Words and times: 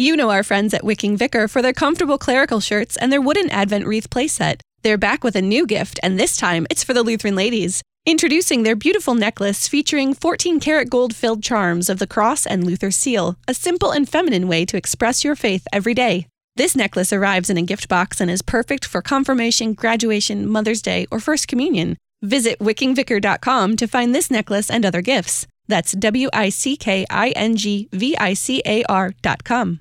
You 0.00 0.16
know 0.16 0.30
our 0.30 0.42
friends 0.42 0.72
at 0.72 0.82
Wicking 0.82 1.18
Vicar 1.18 1.46
for 1.46 1.60
their 1.60 1.74
comfortable 1.74 2.16
clerical 2.16 2.58
shirts 2.58 2.96
and 2.96 3.12
their 3.12 3.20
wooden 3.20 3.50
Advent 3.50 3.86
wreath 3.86 4.08
playset. 4.08 4.62
They're 4.80 4.96
back 4.96 5.22
with 5.22 5.36
a 5.36 5.42
new 5.42 5.66
gift, 5.66 6.00
and 6.02 6.18
this 6.18 6.38
time 6.38 6.66
it's 6.70 6.82
for 6.82 6.94
the 6.94 7.02
Lutheran 7.02 7.36
ladies. 7.36 7.82
Introducing 8.06 8.62
their 8.62 8.74
beautiful 8.74 9.14
necklace 9.14 9.68
featuring 9.68 10.14
14 10.14 10.58
karat 10.58 10.88
gold 10.88 11.14
filled 11.14 11.42
charms 11.42 11.90
of 11.90 11.98
the 11.98 12.06
cross 12.06 12.46
and 12.46 12.64
Luther 12.64 12.90
seal, 12.90 13.36
a 13.46 13.52
simple 13.52 13.90
and 13.90 14.08
feminine 14.08 14.48
way 14.48 14.64
to 14.64 14.78
express 14.78 15.22
your 15.22 15.36
faith 15.36 15.66
every 15.70 15.92
day. 15.92 16.26
This 16.56 16.74
necklace 16.74 17.12
arrives 17.12 17.50
in 17.50 17.58
a 17.58 17.68
gift 17.70 17.86
box 17.86 18.22
and 18.22 18.30
is 18.30 18.40
perfect 18.40 18.86
for 18.86 19.02
confirmation, 19.02 19.74
graduation, 19.74 20.48
Mother's 20.48 20.80
Day, 20.80 21.08
or 21.10 21.20
First 21.20 21.46
Communion. 21.46 21.98
Visit 22.22 22.58
wickingvicar.com 22.58 23.76
to 23.76 23.86
find 23.86 24.14
this 24.14 24.30
necklace 24.30 24.70
and 24.70 24.86
other 24.86 25.02
gifts. 25.02 25.46
That's 25.68 25.92
W 25.92 26.30
I 26.32 26.48
C 26.48 26.78
K 26.78 27.04
I 27.10 27.32
N 27.36 27.56
G 27.56 27.90
V 27.92 28.16
I 28.16 28.32
C 28.32 28.62
A 28.64 28.82
R.com. 28.84 29.80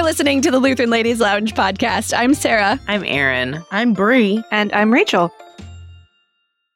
You're 0.00 0.06
listening 0.06 0.40
to 0.40 0.50
the 0.50 0.58
Lutheran 0.58 0.88
Ladies 0.88 1.20
Lounge 1.20 1.52
podcast. 1.52 2.16
I'm 2.16 2.32
Sarah. 2.32 2.80
I'm 2.88 3.04
Erin. 3.04 3.62
I'm 3.70 3.92
Bri. 3.92 4.42
And 4.50 4.72
I'm 4.72 4.90
Rachel. 4.90 5.30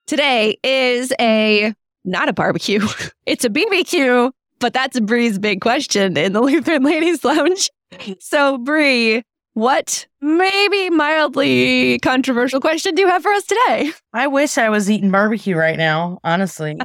Today 0.07 0.59
is 0.63 1.11
a 1.19 1.73
not 2.05 2.29
a 2.29 2.35
barbecue. 2.35 2.87
It's 3.25 3.43
a 3.47 3.49
BBQ, 3.49 4.31
but 4.59 4.75
that's 4.75 5.01
Bri's 5.01 5.39
big 5.39 5.63
question 5.63 6.19
in 6.19 6.35
the 6.35 6.41
Lutheran 6.43 6.83
Ladies 6.83 7.25
Lounge. 7.25 7.71
So, 8.21 8.59
Bri, 8.59 9.23
what 9.55 10.07
maybe 10.21 10.91
mildly 10.91 12.01
controversial 12.01 12.61
question 12.61 12.95
do 12.95 13.01
you 13.01 13.09
have 13.09 13.23
for 13.23 13.33
us 13.33 13.47
today? 13.47 13.93
I 14.13 14.27
wish 14.27 14.59
I 14.59 14.69
was 14.69 14.91
eating 14.91 15.11
barbecue 15.11 15.57
right 15.57 15.79
now, 15.79 16.19
honestly. 16.25 16.79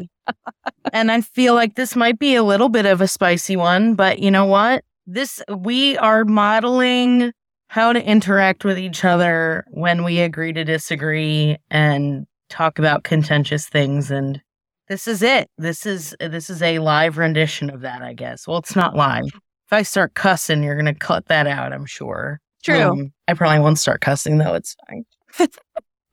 and 0.93 1.11
I 1.11 1.19
feel 1.19 1.53
like 1.53 1.75
this 1.75 1.97
might 1.97 2.17
be 2.17 2.35
a 2.35 2.43
little 2.43 2.69
bit 2.69 2.85
of 2.85 3.01
a 3.01 3.09
spicy 3.09 3.57
one, 3.57 3.95
but 3.95 4.19
you 4.19 4.31
know 4.31 4.45
what? 4.45 4.85
This 5.11 5.41
we 5.49 5.97
are 5.97 6.23
modeling 6.23 7.31
how 7.67 7.93
to 7.93 8.03
interact 8.03 8.63
with 8.63 8.77
each 8.77 9.03
other 9.03 9.65
when 9.71 10.03
we 10.03 10.19
agree 10.19 10.53
to 10.53 10.63
disagree 10.63 11.57
and 11.71 12.27
talk 12.49 12.77
about 12.77 13.03
contentious 13.03 13.67
things 13.67 14.11
and 14.11 14.39
this 14.87 15.07
is 15.07 15.23
it. 15.23 15.49
This 15.57 15.87
is 15.87 16.15
this 16.19 16.51
is 16.51 16.61
a 16.61 16.77
live 16.77 17.17
rendition 17.17 17.71
of 17.71 17.81
that, 17.81 18.03
I 18.03 18.13
guess. 18.13 18.47
Well, 18.47 18.59
it's 18.59 18.75
not 18.75 18.95
live. 18.95 19.25
If 19.25 19.71
I 19.71 19.81
start 19.81 20.13
cussing, 20.13 20.61
you're 20.61 20.75
going 20.75 20.85
to 20.85 20.93
cut 20.93 21.25
that 21.25 21.47
out, 21.47 21.73
I'm 21.73 21.87
sure. 21.87 22.39
True. 22.63 22.79
Um, 22.79 23.13
I 23.27 23.33
probably 23.33 23.61
won't 23.61 23.79
start 23.79 24.01
cussing 24.01 24.37
though. 24.37 24.53
It's 24.53 24.75
fine. 24.87 25.05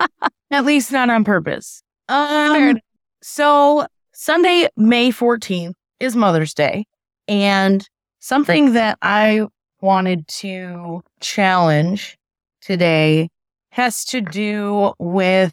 At 0.51 0.65
least 0.65 0.91
not 0.91 1.11
on 1.11 1.23
purpose. 1.23 1.83
Um, 2.09 2.79
so 3.23 3.87
Sunday, 4.15 4.69
May 4.75 5.11
14th 5.11 5.75
is 6.01 6.17
Mother's 6.17 6.55
Day. 6.55 6.87
And 7.29 7.87
something 8.27 8.73
that 8.73 8.99
I 9.03 9.47
wanted 9.81 10.27
to 10.27 11.01
challenge 11.21 12.19
today 12.61 13.29
has 13.71 14.05
to 14.07 14.21
do 14.21 14.93
with 14.99 15.53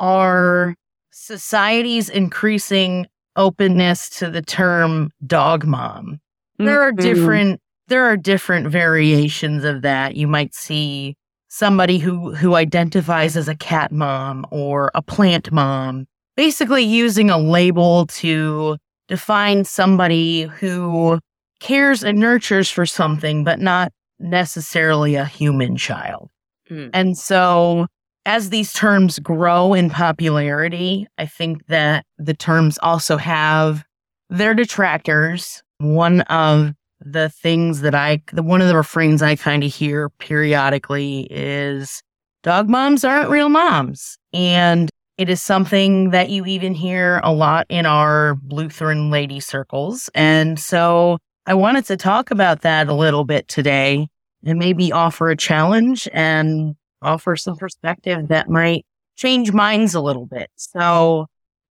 our 0.00 0.74
society's 1.10 2.08
increasing 2.08 3.06
openness 3.36 4.08
to 4.18 4.30
the 4.30 4.40
term 4.40 5.10
dog 5.26 5.66
mom. 5.66 6.18
There 6.58 6.80
are 6.80 6.92
Mhm. 6.92 7.02
different 7.02 7.60
there 7.88 8.04
are 8.06 8.16
different 8.16 8.66
variations 8.66 9.62
of 9.62 9.82
that. 9.82 10.16
You 10.16 10.26
might 10.26 10.52
see 10.54 11.14
somebody 11.48 11.98
who 11.98 12.34
who 12.34 12.56
identifies 12.56 13.36
as 13.36 13.46
a 13.46 13.54
cat 13.54 13.92
mom 13.92 14.44
or 14.50 14.90
a 14.94 15.02
plant 15.02 15.52
mom, 15.52 16.06
basically 16.36 16.82
using 16.82 17.30
a 17.30 17.38
label 17.38 18.06
to 18.06 18.78
define 19.06 19.64
somebody 19.64 20.44
who 20.58 21.20
cares 21.60 22.04
and 22.04 22.18
nurtures 22.18 22.70
for 22.70 22.86
something 22.86 23.44
but 23.44 23.60
not 23.60 23.92
necessarily 24.18 25.14
a 25.14 25.24
human 25.24 25.76
child. 25.76 26.30
Mm. 26.70 26.90
And 26.92 27.18
so 27.18 27.86
as 28.24 28.50
these 28.50 28.72
terms 28.72 29.18
grow 29.20 29.72
in 29.72 29.88
popularity, 29.88 31.06
I 31.16 31.26
think 31.26 31.66
that 31.66 32.04
the 32.18 32.34
terms 32.34 32.78
also 32.82 33.16
have 33.16 33.84
their 34.28 34.54
detractors. 34.54 35.62
One 35.78 36.22
of 36.22 36.72
the 37.00 37.28
things 37.28 37.82
that 37.82 37.94
I, 37.94 38.22
the 38.32 38.42
one 38.42 38.60
of 38.60 38.68
the 38.68 38.76
refrains 38.76 39.22
I 39.22 39.36
kind 39.36 39.62
of 39.62 39.72
hear 39.72 40.08
periodically 40.18 41.28
is 41.30 42.02
dog 42.42 42.68
moms 42.68 43.04
aren't 43.04 43.30
real 43.30 43.48
moms. 43.48 44.18
And 44.32 44.90
it 45.18 45.30
is 45.30 45.40
something 45.40 46.10
that 46.10 46.30
you 46.30 46.44
even 46.46 46.74
hear 46.74 47.20
a 47.22 47.32
lot 47.32 47.66
in 47.68 47.86
our 47.86 48.36
Lutheran 48.48 49.10
lady 49.10 49.40
circles. 49.40 50.10
And 50.14 50.58
so 50.58 51.18
I 51.46 51.54
wanted 51.54 51.84
to 51.86 51.96
talk 51.96 52.32
about 52.32 52.62
that 52.62 52.88
a 52.88 52.94
little 52.94 53.24
bit 53.24 53.46
today 53.46 54.08
and 54.44 54.58
maybe 54.58 54.90
offer 54.90 55.30
a 55.30 55.36
challenge 55.36 56.08
and 56.12 56.74
offer 57.02 57.36
some 57.36 57.56
perspective 57.56 58.28
that 58.28 58.48
might 58.48 58.84
change 59.14 59.52
minds 59.52 59.94
a 59.94 60.00
little 60.00 60.26
bit. 60.26 60.50
So 60.56 61.26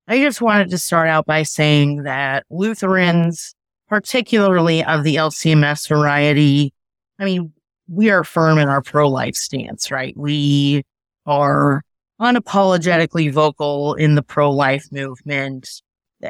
I 0.07 0.19
just 0.19 0.41
wanted 0.41 0.69
to 0.69 0.77
start 0.77 1.09
out 1.09 1.25
by 1.25 1.43
saying 1.43 2.03
that 2.03 2.45
Lutherans, 2.49 3.53
particularly 3.89 4.83
of 4.83 5.03
the 5.03 5.17
LCMS 5.17 5.89
variety, 5.89 6.73
I 7.19 7.25
mean, 7.25 7.51
we 7.89 8.09
are 8.09 8.23
firm 8.23 8.57
in 8.57 8.69
our 8.69 8.81
pro 8.81 9.09
life 9.09 9.35
stance, 9.35 9.91
right? 9.91 10.15
We 10.15 10.83
are 11.25 11.81
unapologetically 12.21 13.31
vocal 13.31 13.95
in 13.95 14.15
the 14.15 14.23
pro 14.23 14.51
life 14.51 14.85
movement. 14.91 15.69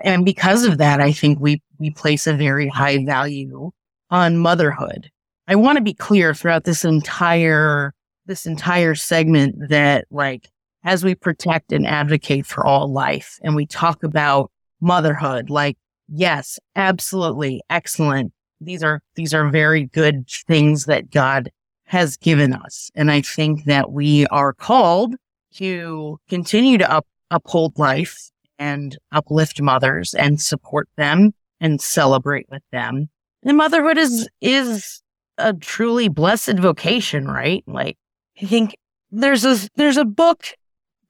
And 0.04 0.26
because 0.26 0.64
of 0.64 0.80
that, 0.80 1.00
I 1.00 1.12
think 1.12 1.40
we, 1.40 1.62
we 1.80 1.92
place 1.92 2.28
a 2.28 2.34
very 2.34 2.68
high 2.68 3.04
value 3.06 3.72
on 4.10 4.38
motherhood. 4.38 5.10
I 5.48 5.56
want 5.56 5.78
to 5.78 5.84
be 5.84 5.94
clear 5.94 6.34
throughout 6.34 6.64
this 6.64 6.84
entire, 6.86 7.94
this 8.26 8.46
entire 8.46 8.96
segment 8.96 9.70
that 9.70 10.06
like, 10.10 10.50
as 10.84 11.04
we 11.04 11.16
protect 11.16 11.72
and 11.72 11.86
advocate 11.86 12.46
for 12.46 12.66
all 12.66 12.92
life 12.92 13.40
and 13.44 13.56
we 13.56 13.66
talk 13.66 14.04
about 14.04 14.52
motherhood, 14.82 15.50
like, 15.50 15.78
yes, 16.08 16.60
absolutely. 16.76 17.62
Excellent. 17.70 18.32
These 18.62 18.84
are, 18.84 19.02
these 19.16 19.34
are 19.34 19.50
very 19.50 19.86
good 19.86 20.30
things 20.48 20.86
that 20.86 21.12
God 21.12 21.52
has 21.86 22.18
given 22.18 22.54
us. 22.54 22.90
And 22.96 23.12
I 23.12 23.22
think 23.22 23.66
that 23.66 23.92
we 23.92 24.26
are 24.28 24.54
called 24.54 25.16
to 25.56 26.20
continue 26.30 26.78
to 26.78 26.92
up, 26.92 27.08
uphold 27.32 27.78
life 27.78 28.32
and 28.58 28.98
uplift 29.12 29.62
mothers 29.62 30.14
and 30.14 30.42
support 30.42 30.88
them 30.98 31.34
and 31.60 31.82
celebrate 31.82 32.48
with 32.50 32.64
them. 32.72 33.10
And 33.44 33.58
motherhood 33.58 33.98
is, 33.98 34.28
is 34.42 35.02
a 35.38 35.54
truly 35.54 36.08
blessed 36.08 36.58
vocation, 36.60 37.28
right? 37.28 37.64
Like, 37.68 37.98
I 38.42 38.46
think 38.46 38.76
there's 39.12 39.46
a, 39.46 39.58
there's 39.76 39.98
a 39.98 40.06
book, 40.06 40.46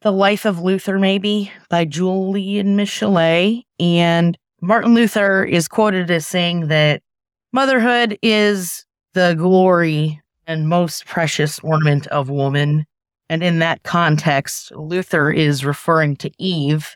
The 0.02 0.12
Life 0.12 0.46
of 0.46 0.60
Luther, 0.60 1.00
maybe 1.00 1.52
by 1.70 1.86
Julian 1.86 2.78
Michelet. 2.78 3.64
And 3.80 4.38
Martin 4.62 4.94
Luther 4.94 5.44
is 5.44 5.68
quoted 5.68 6.12
as 6.12 6.28
saying 6.28 6.68
that 6.68 7.02
motherhood 7.52 8.18
is 8.22 8.86
the 9.14 9.34
glory 9.38 10.22
and 10.46 10.70
most 10.70 11.06
precious 11.06 11.60
ornament 11.60 12.06
of 12.08 12.30
woman. 12.30 12.86
And 13.30 13.42
in 13.42 13.60
that 13.60 13.84
context, 13.84 14.72
Luther 14.76 15.32
is 15.32 15.66
referring 15.66 16.16
to 16.18 16.32
Eve, 16.38 16.96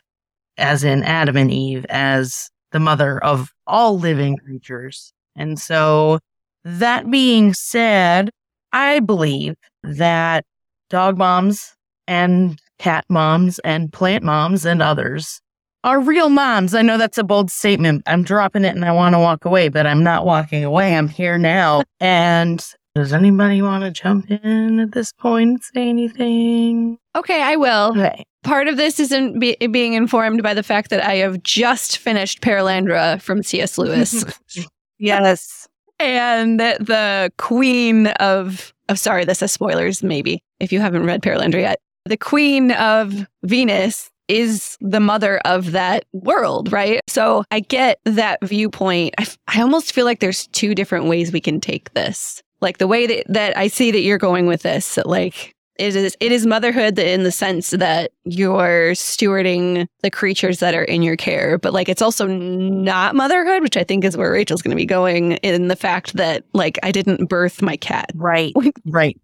as 0.56 0.84
in 0.84 1.02
Adam 1.02 1.36
and 1.36 1.50
Eve, 1.50 1.84
as 1.88 2.50
the 2.72 2.80
mother 2.80 3.22
of 3.22 3.52
all 3.66 3.98
living 3.98 4.36
mm-hmm. 4.36 4.46
creatures. 4.46 5.12
And 5.36 5.58
so, 5.58 6.18
that 6.64 7.10
being 7.10 7.54
said, 7.54 8.30
I 8.72 9.00
believe 9.00 9.54
that 9.82 10.44
dog 10.90 11.16
moms 11.16 11.74
and 12.06 12.58
cat 12.78 13.04
moms 13.08 13.58
and 13.60 13.92
plant 13.92 14.24
moms 14.24 14.66
and 14.66 14.82
others 14.82 15.40
are 15.84 16.00
real 16.00 16.28
moms. 16.28 16.74
I 16.74 16.82
know 16.82 16.98
that's 16.98 17.18
a 17.18 17.24
bold 17.24 17.50
statement. 17.50 18.02
I'm 18.06 18.22
dropping 18.22 18.64
it 18.64 18.74
and 18.74 18.84
I 18.84 18.92
want 18.92 19.14
to 19.14 19.18
walk 19.18 19.44
away, 19.44 19.68
but 19.68 19.86
I'm 19.86 20.02
not 20.02 20.26
walking 20.26 20.64
away. 20.64 20.94
I'm 20.94 21.08
here 21.08 21.38
now. 21.38 21.84
And 22.00 22.64
does 22.94 23.12
anybody 23.12 23.62
want 23.62 23.84
to 23.84 23.90
jump 23.90 24.30
in 24.30 24.80
at 24.80 24.92
this 24.92 25.12
point 25.12 25.48
and 25.48 25.62
say 25.62 25.88
anything? 25.88 26.98
Okay, 27.16 27.42
I 27.42 27.56
will. 27.56 27.90
Okay. 27.90 28.24
Part 28.42 28.68
of 28.68 28.76
this 28.76 28.98
isn't 28.98 29.38
be- 29.38 29.56
being 29.70 29.92
informed 29.92 30.42
by 30.42 30.54
the 30.54 30.62
fact 30.62 30.90
that 30.90 31.04
I 31.04 31.16
have 31.16 31.42
just 31.42 31.98
finished 31.98 32.40
Perelandra 32.40 33.20
from 33.20 33.42
C.S. 33.42 33.78
Lewis. 33.78 34.24
Yes. 35.02 35.66
and 35.98 36.60
the 36.60 37.32
queen 37.38 38.08
of 38.08 38.74
oh 38.90 38.94
sorry 38.94 39.24
this 39.24 39.40
is 39.40 39.50
spoilers 39.50 40.02
maybe 40.02 40.42
if 40.60 40.72
you 40.72 40.78
haven't 40.78 41.06
read 41.06 41.22
Perelandra 41.22 41.62
yet 41.62 41.78
the 42.04 42.18
queen 42.18 42.72
of 42.72 43.26
Venus 43.42 44.10
is 44.28 44.76
the 44.80 45.00
mother 45.00 45.40
of 45.44 45.72
that 45.72 46.04
world, 46.12 46.70
right? 46.72 47.00
So 47.08 47.44
I 47.50 47.60
get 47.60 47.98
that 48.04 48.38
viewpoint. 48.44 49.14
I, 49.18 49.26
I 49.48 49.60
almost 49.60 49.92
feel 49.92 50.04
like 50.04 50.20
there's 50.20 50.46
two 50.48 50.74
different 50.74 51.06
ways 51.06 51.32
we 51.32 51.40
can 51.40 51.60
take 51.60 51.92
this. 51.94 52.42
Like 52.60 52.78
the 52.78 52.86
way 52.86 53.06
that, 53.06 53.24
that 53.28 53.56
I 53.56 53.68
see 53.68 53.90
that 53.90 54.00
you're 54.00 54.18
going 54.18 54.46
with 54.46 54.62
this, 54.62 54.98
like 55.04 55.54
it 55.80 55.96
is 55.96 56.16
it 56.20 56.30
is 56.30 56.46
motherhood 56.46 56.98
in 56.98 57.22
the 57.22 57.32
sense 57.32 57.70
that 57.70 58.12
you're 58.24 58.92
stewarding 58.92 59.86
the 60.02 60.10
creatures 60.10 60.60
that 60.60 60.74
are 60.74 60.84
in 60.84 61.02
your 61.02 61.16
care 61.16 61.56
but 61.58 61.72
like 61.72 61.88
it's 61.88 62.02
also 62.02 62.26
not 62.26 63.14
motherhood 63.14 63.62
which 63.62 63.76
i 63.76 63.82
think 63.82 64.04
is 64.04 64.16
where 64.16 64.30
rachel's 64.30 64.62
going 64.62 64.70
to 64.70 64.76
be 64.76 64.84
going 64.84 65.32
in 65.38 65.68
the 65.68 65.76
fact 65.76 66.12
that 66.14 66.44
like 66.52 66.78
i 66.82 66.92
didn't 66.92 67.26
birth 67.26 67.62
my 67.62 67.76
cat 67.76 68.10
right 68.14 68.52
right 68.86 69.18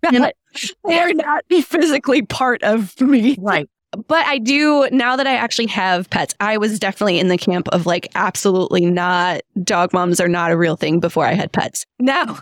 they're 0.85 1.15
not 1.15 1.45
physically 1.63 2.23
part 2.23 2.63
of 2.63 2.99
me 3.01 3.37
right 3.39 3.69
but 4.09 4.27
I 4.27 4.39
do 4.39 4.89
now 4.91 5.17
that 5.17 5.27
I 5.27 5.37
actually 5.37 5.69
have 5.69 6.11
pets. 6.11 6.35
I 6.41 6.59
was 6.59 6.79
definitely 6.79 7.19
in 7.19 7.29
the 7.29 7.39
camp 7.39 7.69
of 7.69 7.87
like 7.87 8.09
absolutely 8.15 8.85
not 8.85 9.41
dog 9.63 9.93
moms 9.93 10.21
are 10.21 10.29
not 10.29 10.51
a 10.51 10.57
real 10.57 10.77
thing 10.77 11.01
before 11.01 11.25
I 11.25 11.33
had 11.33 11.53
pets. 11.53 11.87
Now, 11.99 12.41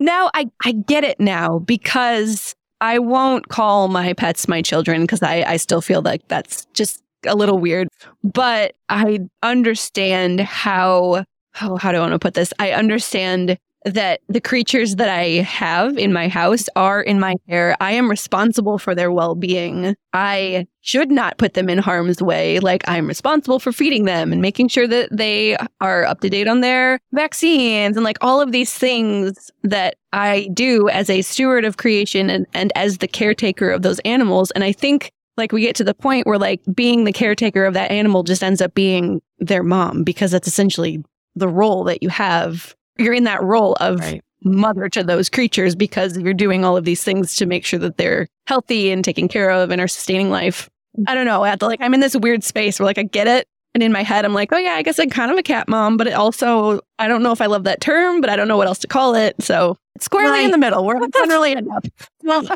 now 0.00 0.30
I 0.34 0.50
I 0.64 0.72
get 0.72 1.04
it 1.04 1.20
now 1.20 1.58
because 1.60 2.54
I 2.80 2.98
won't 2.98 3.48
call 3.48 3.88
my 3.88 4.12
pets 4.12 4.48
my 4.48 4.62
children 4.62 5.02
because 5.02 5.22
I, 5.22 5.42
I 5.46 5.56
still 5.56 5.80
feel 5.80 6.02
like 6.02 6.26
that's 6.28 6.66
just 6.74 7.02
a 7.26 7.34
little 7.34 7.58
weird. 7.58 7.88
But 8.22 8.74
I 8.88 9.20
understand 9.42 10.40
how, 10.40 11.24
oh, 11.62 11.76
how 11.76 11.92
do 11.92 11.98
I 11.98 12.00
want 12.00 12.12
to 12.12 12.18
put 12.18 12.34
this? 12.34 12.52
I 12.58 12.72
understand 12.72 13.58
that 13.86 14.20
the 14.28 14.40
creatures 14.40 14.96
that 14.96 15.08
I 15.08 15.42
have 15.42 15.96
in 15.96 16.12
my 16.12 16.26
house 16.26 16.68
are 16.74 17.00
in 17.00 17.20
my 17.20 17.36
care. 17.48 17.76
I 17.80 17.92
am 17.92 18.10
responsible 18.10 18.78
for 18.78 18.96
their 18.96 19.12
well 19.12 19.36
being. 19.36 19.94
I 20.12 20.66
should 20.80 21.10
not 21.10 21.38
put 21.38 21.54
them 21.54 21.68
in 21.68 21.78
harm's 21.78 22.20
way. 22.20 22.58
Like, 22.58 22.82
I'm 22.88 23.06
responsible 23.06 23.60
for 23.60 23.70
feeding 23.72 24.04
them 24.04 24.32
and 24.32 24.42
making 24.42 24.68
sure 24.68 24.88
that 24.88 25.08
they 25.12 25.56
are 25.80 26.04
up 26.04 26.20
to 26.20 26.28
date 26.28 26.48
on 26.48 26.62
their 26.62 26.98
vaccines 27.12 27.96
and 27.96 28.04
like 28.04 28.18
all 28.20 28.40
of 28.40 28.50
these 28.52 28.72
things 28.72 29.50
that 29.62 29.96
I 30.12 30.48
do 30.52 30.88
as 30.88 31.08
a 31.08 31.22
steward 31.22 31.64
of 31.64 31.76
creation 31.76 32.28
and, 32.28 32.46
and 32.54 32.72
as 32.74 32.98
the 32.98 33.08
caretaker 33.08 33.70
of 33.70 33.82
those 33.82 34.00
animals. 34.00 34.50
And 34.52 34.64
I 34.64 34.72
think 34.72 35.12
like 35.36 35.52
we 35.52 35.60
get 35.60 35.76
to 35.76 35.84
the 35.84 35.94
point 35.94 36.26
where 36.26 36.38
like 36.38 36.60
being 36.74 37.04
the 37.04 37.12
caretaker 37.12 37.64
of 37.64 37.74
that 37.74 37.90
animal 37.90 38.22
just 38.22 38.42
ends 38.42 38.60
up 38.60 38.74
being 38.74 39.20
their 39.38 39.62
mom 39.62 40.02
because 40.02 40.30
that's 40.30 40.48
essentially 40.48 41.04
the 41.36 41.48
role 41.48 41.84
that 41.84 42.02
you 42.02 42.08
have 42.08 42.74
you're 42.98 43.14
in 43.14 43.24
that 43.24 43.42
role 43.42 43.74
of 43.74 44.00
right. 44.00 44.22
mother 44.42 44.88
to 44.88 45.02
those 45.02 45.28
creatures 45.28 45.74
because 45.74 46.18
you're 46.18 46.34
doing 46.34 46.64
all 46.64 46.76
of 46.76 46.84
these 46.84 47.02
things 47.02 47.36
to 47.36 47.46
make 47.46 47.64
sure 47.64 47.78
that 47.78 47.96
they're 47.96 48.28
healthy 48.46 48.90
and 48.90 49.04
taken 49.04 49.28
care 49.28 49.50
of 49.50 49.70
and 49.70 49.80
are 49.80 49.88
sustaining 49.88 50.30
life. 50.30 50.68
I 51.06 51.14
don't 51.14 51.26
know. 51.26 51.44
At 51.44 51.60
the, 51.60 51.66
like 51.66 51.80
I'm 51.80 51.94
in 51.94 52.00
this 52.00 52.16
weird 52.16 52.42
space 52.42 52.78
where 52.78 52.86
like 52.86 52.98
I 52.98 53.02
get 53.02 53.26
it. 53.26 53.46
And 53.74 53.82
in 53.82 53.92
my 53.92 54.02
head, 54.02 54.24
I'm 54.24 54.32
like, 54.32 54.54
oh 54.54 54.56
yeah, 54.56 54.72
I 54.72 54.82
guess 54.82 54.98
I'm 54.98 55.10
kind 55.10 55.30
of 55.30 55.36
a 55.36 55.42
cat 55.42 55.68
mom, 55.68 55.98
but 55.98 56.06
it 56.06 56.14
also, 56.14 56.80
I 56.98 57.08
don't 57.08 57.22
know 57.22 57.32
if 57.32 57.42
I 57.42 57.46
love 57.46 57.64
that 57.64 57.82
term, 57.82 58.22
but 58.22 58.30
I 58.30 58.36
don't 58.36 58.48
know 58.48 58.56
what 58.56 58.66
else 58.66 58.78
to 58.78 58.86
call 58.86 59.14
it. 59.14 59.36
So 59.42 59.76
it's 59.94 60.06
squarely 60.06 60.30
right. 60.30 60.44
in 60.46 60.50
the 60.50 60.56
middle. 60.56 60.86
We're 60.86 61.06
generally 61.14 61.52
enough. 61.52 61.84
Well, 62.22 62.46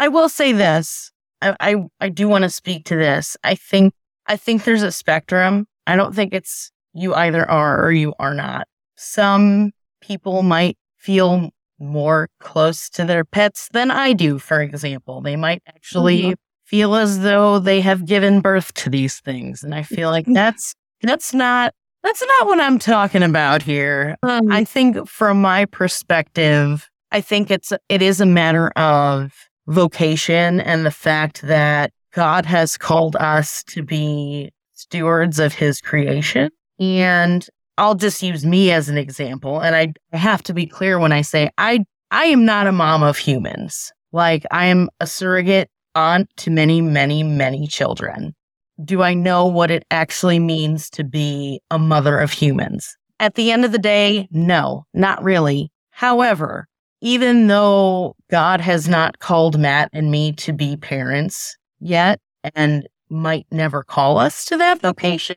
I 0.00 0.08
will 0.08 0.28
say 0.28 0.50
this. 0.50 1.12
I, 1.40 1.54
I, 1.60 1.76
I 2.00 2.08
do 2.08 2.26
want 2.26 2.42
to 2.42 2.50
speak 2.50 2.84
to 2.86 2.96
this. 2.96 3.36
I 3.44 3.54
think, 3.54 3.94
I 4.26 4.36
think 4.36 4.64
there's 4.64 4.82
a 4.82 4.90
spectrum. 4.90 5.68
I 5.86 5.94
don't 5.94 6.12
think 6.12 6.34
it's 6.34 6.72
you 6.94 7.14
either 7.14 7.48
are 7.48 7.84
or 7.84 7.92
you 7.92 8.14
are 8.18 8.34
not. 8.34 8.66
Some 8.96 9.70
people 10.06 10.42
might 10.42 10.76
feel 10.96 11.50
more 11.78 12.28
close 12.40 12.88
to 12.90 13.04
their 13.04 13.24
pets 13.24 13.68
than 13.72 13.90
I 13.90 14.12
do, 14.12 14.38
for 14.38 14.60
example. 14.62 15.20
They 15.20 15.36
might 15.36 15.62
actually 15.66 16.22
mm-hmm. 16.22 16.32
feel 16.64 16.94
as 16.94 17.20
though 17.20 17.58
they 17.58 17.80
have 17.80 18.06
given 18.06 18.40
birth 18.40 18.72
to 18.74 18.90
these 18.90 19.20
things. 19.20 19.62
And 19.62 19.74
I 19.74 19.82
feel 19.82 20.10
like 20.10 20.26
that's 20.32 20.74
that's 21.02 21.34
not 21.34 21.74
that's 22.02 22.22
not 22.22 22.46
what 22.46 22.60
I'm 22.60 22.78
talking 22.78 23.22
about 23.22 23.62
here. 23.62 24.16
Um, 24.22 24.50
I 24.50 24.64
think 24.64 25.08
from 25.08 25.40
my 25.40 25.64
perspective, 25.66 26.88
I 27.10 27.20
think 27.20 27.50
it's 27.50 27.72
it 27.88 28.00
is 28.00 28.20
a 28.20 28.26
matter 28.26 28.68
of 28.70 29.32
vocation 29.66 30.60
and 30.60 30.86
the 30.86 30.90
fact 30.90 31.42
that 31.42 31.90
God 32.12 32.46
has 32.46 32.78
called 32.78 33.16
us 33.16 33.64
to 33.64 33.82
be 33.82 34.50
stewards 34.72 35.38
of 35.38 35.52
his 35.52 35.80
creation. 35.80 36.50
And 36.78 37.46
I'll 37.78 37.94
just 37.94 38.22
use 38.22 38.44
me 38.44 38.70
as 38.70 38.88
an 38.88 38.98
example. 38.98 39.60
And 39.60 39.76
I, 39.76 39.92
have 40.16 40.42
to 40.44 40.54
be 40.54 40.66
clear 40.66 40.98
when 40.98 41.12
I 41.12 41.20
say 41.20 41.50
I, 41.58 41.84
I 42.10 42.26
am 42.26 42.44
not 42.44 42.66
a 42.66 42.72
mom 42.72 43.02
of 43.02 43.18
humans. 43.18 43.92
Like 44.12 44.44
I 44.50 44.66
am 44.66 44.88
a 45.00 45.06
surrogate 45.06 45.68
aunt 45.94 46.30
to 46.38 46.50
many, 46.50 46.80
many, 46.80 47.22
many 47.22 47.66
children. 47.66 48.34
Do 48.82 49.02
I 49.02 49.14
know 49.14 49.46
what 49.46 49.70
it 49.70 49.84
actually 49.90 50.38
means 50.38 50.90
to 50.90 51.04
be 51.04 51.60
a 51.70 51.78
mother 51.78 52.18
of 52.18 52.32
humans? 52.32 52.96
At 53.18 53.34
the 53.34 53.50
end 53.50 53.64
of 53.64 53.72
the 53.72 53.78
day, 53.78 54.28
no, 54.30 54.84
not 54.92 55.22
really. 55.22 55.70
However, 55.90 56.66
even 57.00 57.46
though 57.46 58.16
God 58.30 58.60
has 58.60 58.88
not 58.88 59.18
called 59.18 59.58
Matt 59.58 59.90
and 59.92 60.10
me 60.10 60.32
to 60.34 60.52
be 60.52 60.76
parents 60.76 61.56
yet 61.80 62.20
and 62.54 62.86
might 63.08 63.46
never 63.50 63.82
call 63.82 64.18
us 64.18 64.44
to 64.46 64.56
that 64.58 64.80
vocation, 64.80 65.36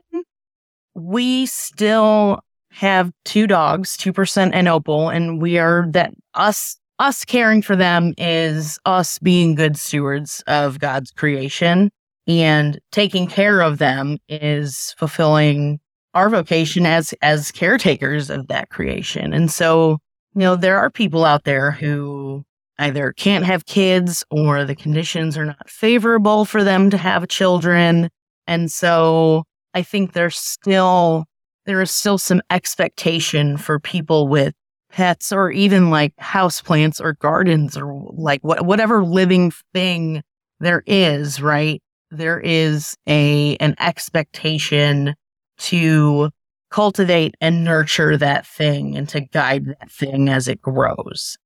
we 0.95 1.45
still 1.45 2.39
have 2.71 3.12
two 3.25 3.47
dogs, 3.47 3.97
2% 3.97 4.51
and 4.53 4.68
Opal, 4.68 5.09
and 5.09 5.41
we 5.41 5.57
are 5.57 5.88
that 5.91 6.13
us 6.33 6.77
us 7.00 7.24
caring 7.24 7.62
for 7.62 7.77
them 7.77 8.13
is 8.18 8.77
us 8.86 9.19
being 9.19 9.56
good 9.56 9.77
stewards 9.77 10.44
of 10.47 10.80
God's 10.80 11.12
creation 11.12 11.89
and 12.27 12.80
taking 12.91 13.25
care 13.25 13.62
of 13.62 13.77
them 13.77 14.18
is 14.27 14.94
fulfilling 14.97 15.80
our 16.13 16.30
vocation 16.30 16.86
as 16.86 17.13
as 17.21 17.51
caretakers 17.51 18.30
of 18.30 18.47
that 18.47 18.69
creation. 18.69 19.33
And 19.33 19.50
so, 19.50 20.00
you 20.36 20.41
know, 20.41 20.56
there 20.56 20.77
are 20.77 20.89
people 20.89 21.25
out 21.25 21.45
there 21.45 21.71
who 21.71 22.44
either 22.77 23.13
can't 23.13 23.45
have 23.45 23.65
kids 23.65 24.24
or 24.30 24.63
the 24.63 24.75
conditions 24.75 25.38
are 25.38 25.45
not 25.45 25.69
favorable 25.69 26.45
for 26.45 26.63
them 26.63 26.89
to 26.89 26.97
have 26.97 27.27
children. 27.27 28.09
And 28.47 28.71
so 28.71 29.44
I 29.74 29.81
think 29.83 30.13
there's 30.13 30.38
still 30.38 31.25
there 31.66 31.81
is 31.81 31.92
still 31.92 32.18
some 32.18 32.42
expectation 32.50 33.57
for 33.57 33.80
people 33.80 34.27
with 34.27 34.54
pets 34.92 35.31
or 35.31 35.51
even 35.51 35.92
like 35.92 36.13
house 36.18 36.62
plants 36.62 37.00
or 37.00 37.13
gardens 37.13 37.77
or 37.77 38.07
like 38.12 38.44
what, 38.44 38.66
whatever 38.66 39.04
living 39.04 39.51
thing 39.74 40.24
there 40.60 40.83
is, 40.88 41.42
right? 41.42 41.81
There 42.12 42.39
is 42.39 42.95
a 43.07 43.56
an 43.57 43.75
expectation 43.80 45.15
to 45.60 46.32
cultivate 46.72 47.36
and 47.41 47.63
nurture 47.63 48.17
that 48.17 48.48
thing 48.48 48.96
and 48.96 49.08
to 49.10 49.22
guide 49.22 49.65
that 49.65 49.91
thing 49.91 50.29
as 50.29 50.48
it 50.48 50.62
grows. 50.62 51.38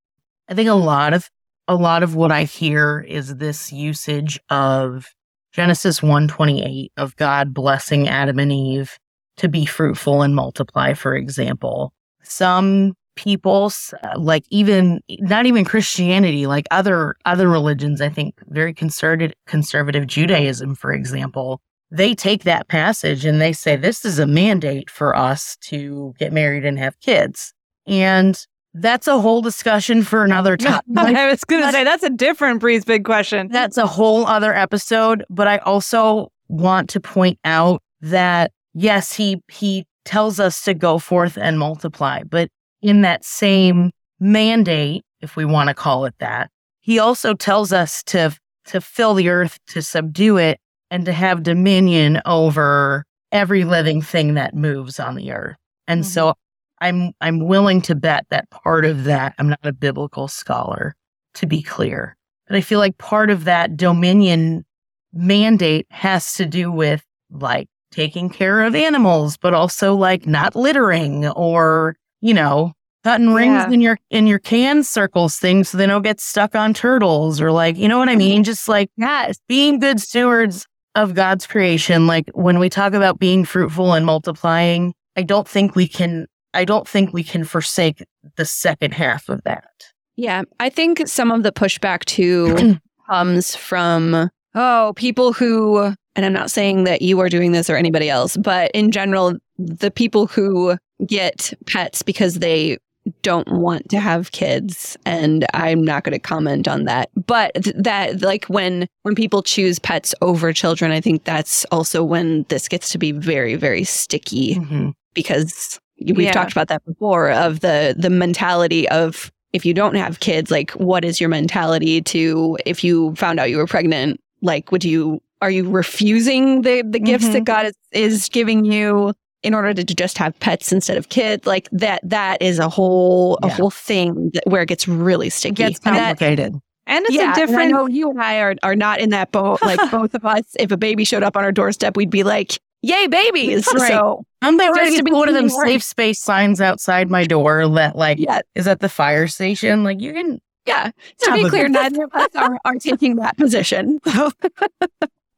I 0.47 0.53
think 0.53 0.69
a 0.69 0.73
lot 0.73 1.13
of 1.13 1.29
a 1.67 1.75
lot 1.75 2.03
of 2.03 2.15
what 2.15 2.31
I 2.31 2.43
hear 2.43 3.01
is 3.07 3.37
this 3.37 3.71
usage 3.71 4.39
of 4.49 5.13
Genesis 5.53 6.01
128 6.01 6.91
of 6.97 7.15
God 7.15 7.53
blessing 7.53 8.07
Adam 8.07 8.39
and 8.39 8.51
Eve 8.51 8.97
to 9.37 9.47
be 9.47 9.65
fruitful 9.65 10.21
and 10.21 10.35
multiply, 10.35 10.93
for 10.93 11.15
example. 11.15 11.93
Some 12.23 12.93
people, 13.15 13.71
like 14.17 14.45
even, 14.49 15.01
not 15.19 15.45
even 15.45 15.63
Christianity, 15.63 16.47
like 16.47 16.65
other, 16.71 17.15
other 17.25 17.47
religions, 17.47 18.01
I 18.01 18.09
think 18.09 18.35
very 18.47 18.73
conservative, 18.73 19.33
conservative 19.45 20.07
Judaism, 20.07 20.75
for 20.75 20.91
example, 20.91 21.61
they 21.91 22.15
take 22.15 22.43
that 22.43 22.67
passage 22.67 23.23
and 23.23 23.39
they 23.39 23.53
say, 23.53 23.75
this 23.75 24.03
is 24.03 24.17
a 24.17 24.25
mandate 24.25 24.89
for 24.89 25.15
us 25.15 25.55
to 25.61 26.15
get 26.17 26.33
married 26.33 26.65
and 26.65 26.79
have 26.79 26.99
kids. 26.99 27.53
And 27.85 28.43
that's 28.73 29.07
a 29.07 29.19
whole 29.19 29.41
discussion 29.41 30.03
for 30.03 30.23
another 30.23 30.57
time. 30.57 30.81
I 30.97 31.29
was 31.29 31.43
going 31.43 31.63
to 31.63 31.71
say 31.71 31.83
that's 31.83 32.03
a 32.03 32.09
different 32.09 32.59
Bri's 32.59 32.85
big 32.85 33.05
question. 33.05 33.49
That's 33.49 33.77
a 33.77 33.85
whole 33.85 34.25
other 34.25 34.53
episode. 34.53 35.23
But 35.29 35.47
I 35.47 35.57
also 35.59 36.31
want 36.47 36.89
to 36.91 36.99
point 36.99 37.39
out 37.45 37.81
that 38.01 38.51
yes, 38.73 39.13
he 39.13 39.41
he 39.51 39.85
tells 40.05 40.39
us 40.39 40.63
to 40.63 40.73
go 40.73 40.97
forth 40.97 41.37
and 41.37 41.57
multiply, 41.57 42.23
but 42.23 42.49
in 42.81 43.01
that 43.01 43.23
same 43.23 43.91
mandate, 44.19 45.03
if 45.21 45.35
we 45.35 45.45
want 45.45 45.69
to 45.69 45.73
call 45.73 46.05
it 46.05 46.15
that, 46.19 46.49
he 46.79 46.99
also 46.99 47.33
tells 47.33 47.71
us 47.71 48.03
to 48.03 48.35
to 48.65 48.81
fill 48.81 49.13
the 49.13 49.29
earth, 49.29 49.59
to 49.67 49.81
subdue 49.81 50.37
it, 50.37 50.59
and 50.89 51.05
to 51.05 51.11
have 51.11 51.43
dominion 51.43 52.21
over 52.25 53.05
every 53.31 53.65
living 53.65 54.01
thing 54.01 54.35
that 54.35 54.55
moves 54.55 54.99
on 54.99 55.15
the 55.15 55.31
earth. 55.31 55.57
And 55.87 56.01
mm-hmm. 56.01 56.09
so 56.09 56.33
I'm 56.83 57.13
I'm 57.21 57.39
willing 57.47 57.81
to 57.83 57.95
bet 57.95 58.25
that 58.29 58.49
part 58.49 58.85
of 58.85 59.05
that 59.05 59.33
I'm 59.39 59.49
not 59.49 59.59
a 59.63 59.73
biblical 59.73 60.27
scholar 60.27 60.95
to 61.35 61.45
be 61.47 61.61
clear. 61.61 62.15
But 62.47 62.57
I 62.57 62.61
feel 62.61 62.79
like 62.79 62.97
part 62.97 63.29
of 63.29 63.45
that 63.45 63.77
dominion 63.77 64.65
mandate 65.13 65.87
has 65.89 66.33
to 66.33 66.45
do 66.45 66.71
with 66.71 67.03
like 67.31 67.67
taking 67.91 68.29
care 68.29 68.63
of 68.63 68.75
animals, 68.75 69.37
but 69.37 69.53
also 69.53 69.95
like 69.95 70.25
not 70.25 70.55
littering 70.55 71.27
or, 71.29 71.95
you 72.21 72.33
know, 72.33 72.73
cutting 73.03 73.33
rings 73.33 73.63
Yeah. 73.67 73.71
in 73.71 73.81
your 73.81 73.97
in 74.09 74.27
your 74.27 74.39
can 74.39 74.83
circles 74.83 75.37
things 75.37 75.69
so 75.69 75.77
they 75.77 75.85
don't 75.87 76.01
get 76.03 76.19
stuck 76.19 76.55
on 76.55 76.73
turtles 76.73 77.39
or 77.41 77.51
like 77.51 77.77
you 77.77 77.87
know 77.87 77.97
what 77.97 78.09
I 78.09 78.15
mean? 78.15 78.37
Mm-hmm. 78.37 78.43
Just 78.43 78.67
like 78.67 78.89
Yes. 78.97 79.37
being 79.47 79.79
good 79.79 79.99
stewards 80.01 80.65
of 80.95 81.13
God's 81.15 81.47
creation. 81.47 82.07
Like 82.07 82.29
when 82.33 82.59
we 82.59 82.69
talk 82.69 82.93
about 82.93 83.19
being 83.19 83.45
fruitful 83.45 83.93
and 83.93 84.05
multiplying, 84.05 84.93
I 85.15 85.23
don't 85.23 85.47
think 85.47 85.75
we 85.75 85.87
can 85.87 86.27
I 86.53 86.65
don't 86.65 86.87
think 86.87 87.13
we 87.13 87.23
can 87.23 87.43
forsake 87.43 88.03
the 88.35 88.45
second 88.45 88.93
half 88.93 89.29
of 89.29 89.43
that. 89.43 89.69
Yeah, 90.15 90.43
I 90.59 90.69
think 90.69 91.07
some 91.07 91.31
of 91.31 91.43
the 91.43 91.51
pushback 91.51 92.05
too 92.05 92.79
comes 93.09 93.55
from 93.55 94.29
oh, 94.55 94.93
people 94.95 95.33
who 95.33 95.93
and 96.15 96.25
I'm 96.25 96.33
not 96.33 96.51
saying 96.51 96.83
that 96.83 97.01
you 97.01 97.19
are 97.21 97.29
doing 97.29 97.53
this 97.53 97.69
or 97.69 97.75
anybody 97.75 98.09
else, 98.09 98.37
but 98.37 98.69
in 98.71 98.91
general, 98.91 99.33
the 99.57 99.89
people 99.89 100.27
who 100.27 100.77
get 101.07 101.53
pets 101.65 102.03
because 102.03 102.35
they 102.35 102.77
don't 103.21 103.49
want 103.51 103.89
to 103.89 103.99
have 103.99 104.31
kids 104.31 104.95
and 105.05 105.45
I'm 105.53 105.83
not 105.83 106.03
going 106.03 106.13
to 106.13 106.19
comment 106.19 106.67
on 106.67 106.85
that. 106.85 107.09
But 107.25 107.53
th- 107.55 107.75
that 107.77 108.21
like 108.21 108.45
when 108.45 108.87
when 109.01 109.15
people 109.15 109.41
choose 109.41 109.79
pets 109.79 110.15
over 110.21 110.53
children, 110.53 110.91
I 110.91 111.01
think 111.01 111.23
that's 111.23 111.65
also 111.65 112.03
when 112.03 112.45
this 112.49 112.67
gets 112.67 112.91
to 112.91 112.97
be 112.97 113.11
very 113.11 113.55
very 113.55 113.83
sticky 113.83 114.55
mm-hmm. 114.55 114.89
because 115.13 115.79
we've 116.05 116.21
Yeah. 116.21 116.31
talked 116.31 116.51
about 116.51 116.67
that 116.69 116.83
before 116.85 117.31
of 117.31 117.59
the 117.61 117.95
the 117.97 118.09
mentality 118.09 118.87
of 118.89 119.31
if 119.53 119.65
you 119.65 119.73
don't 119.73 119.95
have 119.95 120.19
kids 120.19 120.49
like 120.51 120.71
what 120.71 121.05
is 121.05 121.19
your 121.21 121.29
mentality 121.29 122.01
to 122.01 122.57
if 122.65 122.83
you 122.83 123.13
found 123.15 123.39
out 123.39 123.49
you 123.49 123.57
were 123.57 123.67
pregnant 123.67 124.19
like 124.41 124.71
would 124.71 124.83
you 124.83 125.21
are 125.41 125.51
you 125.51 125.69
refusing 125.69 126.61
the 126.61 126.83
the 126.87 126.99
gifts 126.99 127.25
Mhm. 127.27 127.33
that 127.33 127.43
God 127.45 127.65
is, 127.67 127.73
is 127.91 128.29
giving 128.29 128.65
you 128.65 129.13
in 129.43 129.53
order 129.53 129.73
to 129.73 129.83
just 129.83 130.17
have 130.17 130.37
pets 130.39 130.71
instead 130.71 130.97
of 130.97 131.09
kids 131.09 131.45
like 131.45 131.67
that 131.71 131.99
that 132.03 132.41
is 132.41 132.59
a 132.59 132.69
whole 132.69 133.37
a 133.43 133.49
whole 133.49 133.69
thing 133.69 134.31
that, 134.33 134.43
where 134.47 134.61
it 134.63 134.67
gets 134.69 134.87
really 134.87 135.29
sticky 135.29 135.51
It 135.63 135.67
gets 135.67 135.79
And 135.85 135.95
that- 135.95 136.17
complicated. 136.19 136.55
And 136.85 137.05
it's 137.05 137.15
yeah, 137.15 137.21
a 137.21 137.23
and 137.27 137.31
I 137.33 137.35
different 137.45 137.71
know 137.71 137.87
you 137.87 138.09
and 138.09 138.21
I 138.21 138.39
are, 138.41 138.55
are 138.61 138.75
not 138.75 138.99
in 138.99 139.11
that 139.11 139.31
boat. 139.31 139.61
Like 139.61 139.79
both 139.91 140.13
of 140.15 140.25
us, 140.25 140.43
if 140.59 140.69
a 140.69 140.75
baby 140.75 141.05
showed 141.05 141.23
up 141.23 141.37
on 141.37 141.45
our 141.45 141.51
doorstep, 141.53 141.95
we'd 141.95 142.09
be 142.09 142.23
like, 142.23 142.59
"Yay, 142.83 143.07
babies!" 143.07 143.67
Right. 143.73 143.87
So 143.87 144.23
I'm 144.43 144.59
Just 144.59 144.77
ready 144.77 144.91
to 144.91 144.97
to 144.97 145.03
be 145.03 145.11
one 145.11 145.27
of 145.27 145.33
them 145.33 145.47
more- 145.47 145.65
safe 145.65 145.81
space 145.81 146.21
signs 146.21 146.61
outside 146.61 147.09
my 147.09 147.25
door 147.25 147.67
that 147.67 147.95
like 147.95 148.19
yeah, 148.19 148.41
is 148.53 148.67
at 148.67 148.79
the 148.79 148.89
fire 148.89 149.25
station. 149.27 149.83
Like 149.83 149.99
you 149.99 150.13
can 150.13 150.39
yeah. 150.67 150.91
To 151.23 151.33
be 151.33 151.49
clear, 151.49 151.67
neither 151.67 152.03
of 152.03 152.13
us 152.13 152.29
are, 152.35 152.57
are 152.63 152.75
taking 152.75 153.15
that 153.17 153.35
position. 153.37 153.99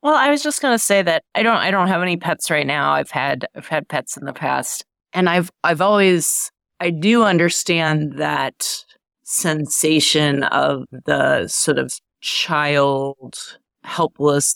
Well, 0.05 0.13
I 0.13 0.29
was 0.29 0.43
just 0.43 0.61
gonna 0.61 0.77
say 0.77 1.01
that 1.01 1.23
I 1.33 1.41
don't 1.41 1.57
I 1.57 1.71
don't 1.71 1.87
have 1.87 2.03
any 2.03 2.15
pets 2.15 2.51
right 2.51 2.67
now. 2.67 2.91
I've 2.91 3.09
had 3.09 3.47
I've 3.55 3.67
had 3.67 3.87
pets 3.87 4.15
in 4.17 4.25
the 4.25 4.33
past. 4.33 4.85
And 5.13 5.27
I've 5.27 5.49
I've 5.63 5.81
always 5.81 6.51
I 6.79 6.91
do 6.91 7.23
understand 7.23 8.19
that 8.19 8.85
sensation 9.23 10.43
of 10.43 10.85
the 11.07 11.47
sort 11.47 11.79
of 11.79 11.91
child 12.21 13.35
helpless 13.83 14.55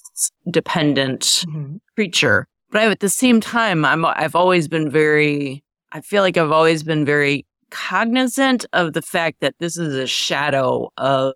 dependent 0.52 1.22
mm-hmm. 1.22 1.78
creature. 1.96 2.48
But 2.72 2.84
at 2.84 3.00
the 3.00 3.10
same 3.10 3.42
time, 3.42 3.84
I'm 3.86 4.06
I've 4.06 4.36
always 4.36 4.68
been 4.68 4.90
very 4.90 5.64
I 5.92 6.02
feel 6.02 6.22
like 6.24 6.38
I've 6.38 6.52
always 6.52 6.84
been 6.84 7.04
very 7.06 7.46
cognizant 7.72 8.66
of 8.74 8.94
the 8.94 9.02
fact 9.02 9.38
that 9.42 9.56
this 9.60 9.78
is 9.78 9.96
a 9.96 10.08
shadow 10.08 10.92
of 10.98 11.34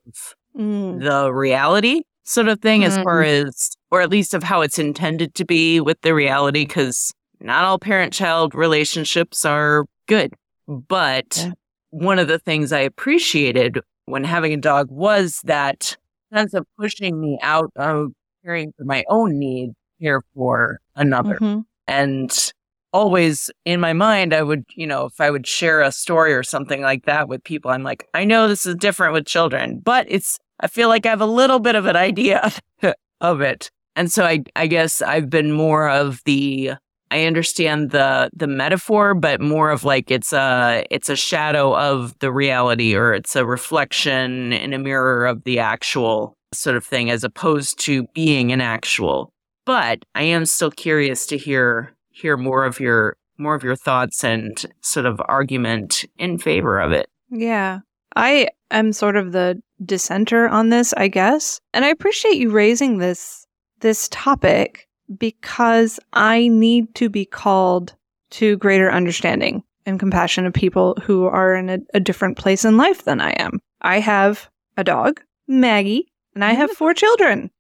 Mm. 0.56 1.02
the 1.02 1.34
reality 1.34 2.04
sort 2.26 2.48
of 2.48 2.62
thing 2.62 2.84
as 2.84 2.96
Mm. 2.96 3.04
far 3.04 3.24
as 3.24 3.72
or 3.90 4.02
at 4.02 4.12
least 4.12 4.36
of 4.36 4.44
how 4.44 4.62
it's 4.62 4.78
intended 4.78 5.34
to 5.34 5.44
be 5.46 5.80
with 5.80 6.00
the 6.02 6.14
reality 6.14 6.64
because 6.66 7.12
not 7.40 7.66
all 7.66 7.80
parent 7.80 8.14
child 8.14 8.54
relationships 8.54 9.46
are 9.46 9.86
good 10.08 10.32
but 10.68 11.38
Yeah. 11.38 11.52
one 11.90 12.20
of 12.20 12.28
the 12.28 12.38
things 12.38 12.72
i 12.72 12.80
appreciated 12.82 13.80
when 14.06 14.24
having 14.26 14.54
a 14.54 14.58
dog 14.58 14.92
was 14.92 15.40
that 15.46 15.98
sense 16.32 16.54
of 16.54 16.68
pushing 16.80 17.20
me 17.20 17.40
out 17.42 17.72
of 17.76 18.12
caring 18.46 18.74
for 18.78 18.86
my 18.86 19.04
own 19.10 19.40
need 19.40 19.72
care 20.02 20.22
for 20.36 20.80
another 20.96 21.38
Mhm. 21.40 21.64
and 21.88 22.54
always 22.92 23.50
in 23.66 23.80
my 23.80 23.92
mind 23.94 24.34
i 24.34 24.44
would 24.44 24.64
you 24.76 24.86
know 24.86 25.06
if 25.06 25.20
i 25.20 25.30
would 25.32 25.48
share 25.48 25.82
a 25.82 25.92
story 25.92 26.32
or 26.34 26.44
something 26.44 26.82
like 26.82 27.06
that 27.06 27.28
with 27.28 27.44
people 27.44 27.72
i'm 27.72 27.82
like 27.84 28.08
i 28.14 28.24
know 28.24 28.48
this 28.48 28.66
is 28.68 28.76
different 28.76 29.14
with 29.14 29.26
children 29.26 29.80
but 29.84 30.06
it's 30.10 30.38
i 30.60 30.68
feel 30.68 30.90
like 30.90 31.06
i 31.06 31.10
have 31.10 31.22
a 31.22 31.26
little 31.26 31.60
bit 31.60 31.76
of 31.76 31.86
an 31.88 31.96
idea 31.96 32.52
of 33.22 33.42
it 33.42 33.72
and 33.96 34.12
so 34.12 34.24
i 34.24 34.44
i 34.56 34.68
guess 34.68 35.02
i've 35.02 35.28
been 35.30 35.52
more 35.52 35.90
of 35.90 36.22
the 36.26 36.72
i 37.10 37.26
understand 37.26 37.90
the 37.90 38.30
the 38.32 38.46
metaphor 38.48 39.16
but 39.16 39.42
more 39.42 39.72
of 39.72 39.84
like 39.84 40.12
it's 40.12 40.32
a 40.32 40.86
it's 40.92 41.10
a 41.10 41.16
shadow 41.16 41.76
of 41.76 42.14
the 42.20 42.32
reality 42.32 42.96
or 42.96 43.12
it's 43.12 43.36
a 43.36 43.44
reflection 43.44 44.54
in 44.54 44.72
a 44.72 44.78
mirror 44.78 45.26
of 45.26 45.44
the 45.46 45.58
actual 45.58 46.36
sort 46.54 46.76
of 46.78 46.86
thing 46.86 47.10
as 47.10 47.24
opposed 47.24 47.80
to 47.80 48.04
being 48.14 48.52
an 48.52 48.62
actual 48.62 49.33
but 49.66 50.04
I 50.16 50.24
am 50.24 50.46
still 50.46 50.72
curious 50.72 51.26
to 51.28 51.38
hear 51.38 51.94
hear 52.10 52.38
more 52.38 52.66
of 52.66 52.80
your 52.80 53.18
more 53.38 53.56
of 53.56 53.64
your 53.64 53.76
thoughts 53.76 54.24
and 54.24 54.64
sort 54.82 55.06
of 55.06 55.22
argument 55.28 56.06
in 56.18 56.38
favor 56.38 56.80
of 56.80 56.92
it. 56.92 57.10
Yeah. 57.30 57.80
I 58.16 58.50
am 58.70 58.94
sort 58.94 59.16
of 59.16 59.32
the 59.32 59.62
dissenter 59.84 60.48
on 60.48 60.70
this, 60.70 60.94
I 60.94 61.08
guess. 61.08 61.60
And 61.74 61.84
I 61.84 61.90
appreciate 61.90 62.38
you 62.38 62.52
raising 62.52 63.00
this 63.00 63.46
this 63.80 64.08
topic 64.10 64.88
because 65.18 66.00
I 66.14 66.48
need 66.48 66.94
to 66.96 67.10
be 67.10 67.26
called 67.26 67.96
to 68.32 68.58
greater 68.58 68.92
understanding 68.92 69.64
and 69.86 70.00
compassion 70.00 70.46
of 70.46 70.54
people 70.54 70.98
who 71.04 71.26
are 71.26 71.56
in 71.56 71.70
a, 71.70 71.80
a 71.94 72.00
different 72.00 72.38
place 72.38 72.64
in 72.64 72.78
life 72.78 73.04
than 73.04 73.20
I 73.20 73.32
am. 73.32 73.60
I 73.82 74.00
have 74.00 74.50
a 74.78 74.84
dog, 74.84 75.22
Maggie, 75.48 76.12
and 76.34 76.44
I 76.44 76.54
have 76.54 76.72
four 76.72 76.94
children. 76.94 77.52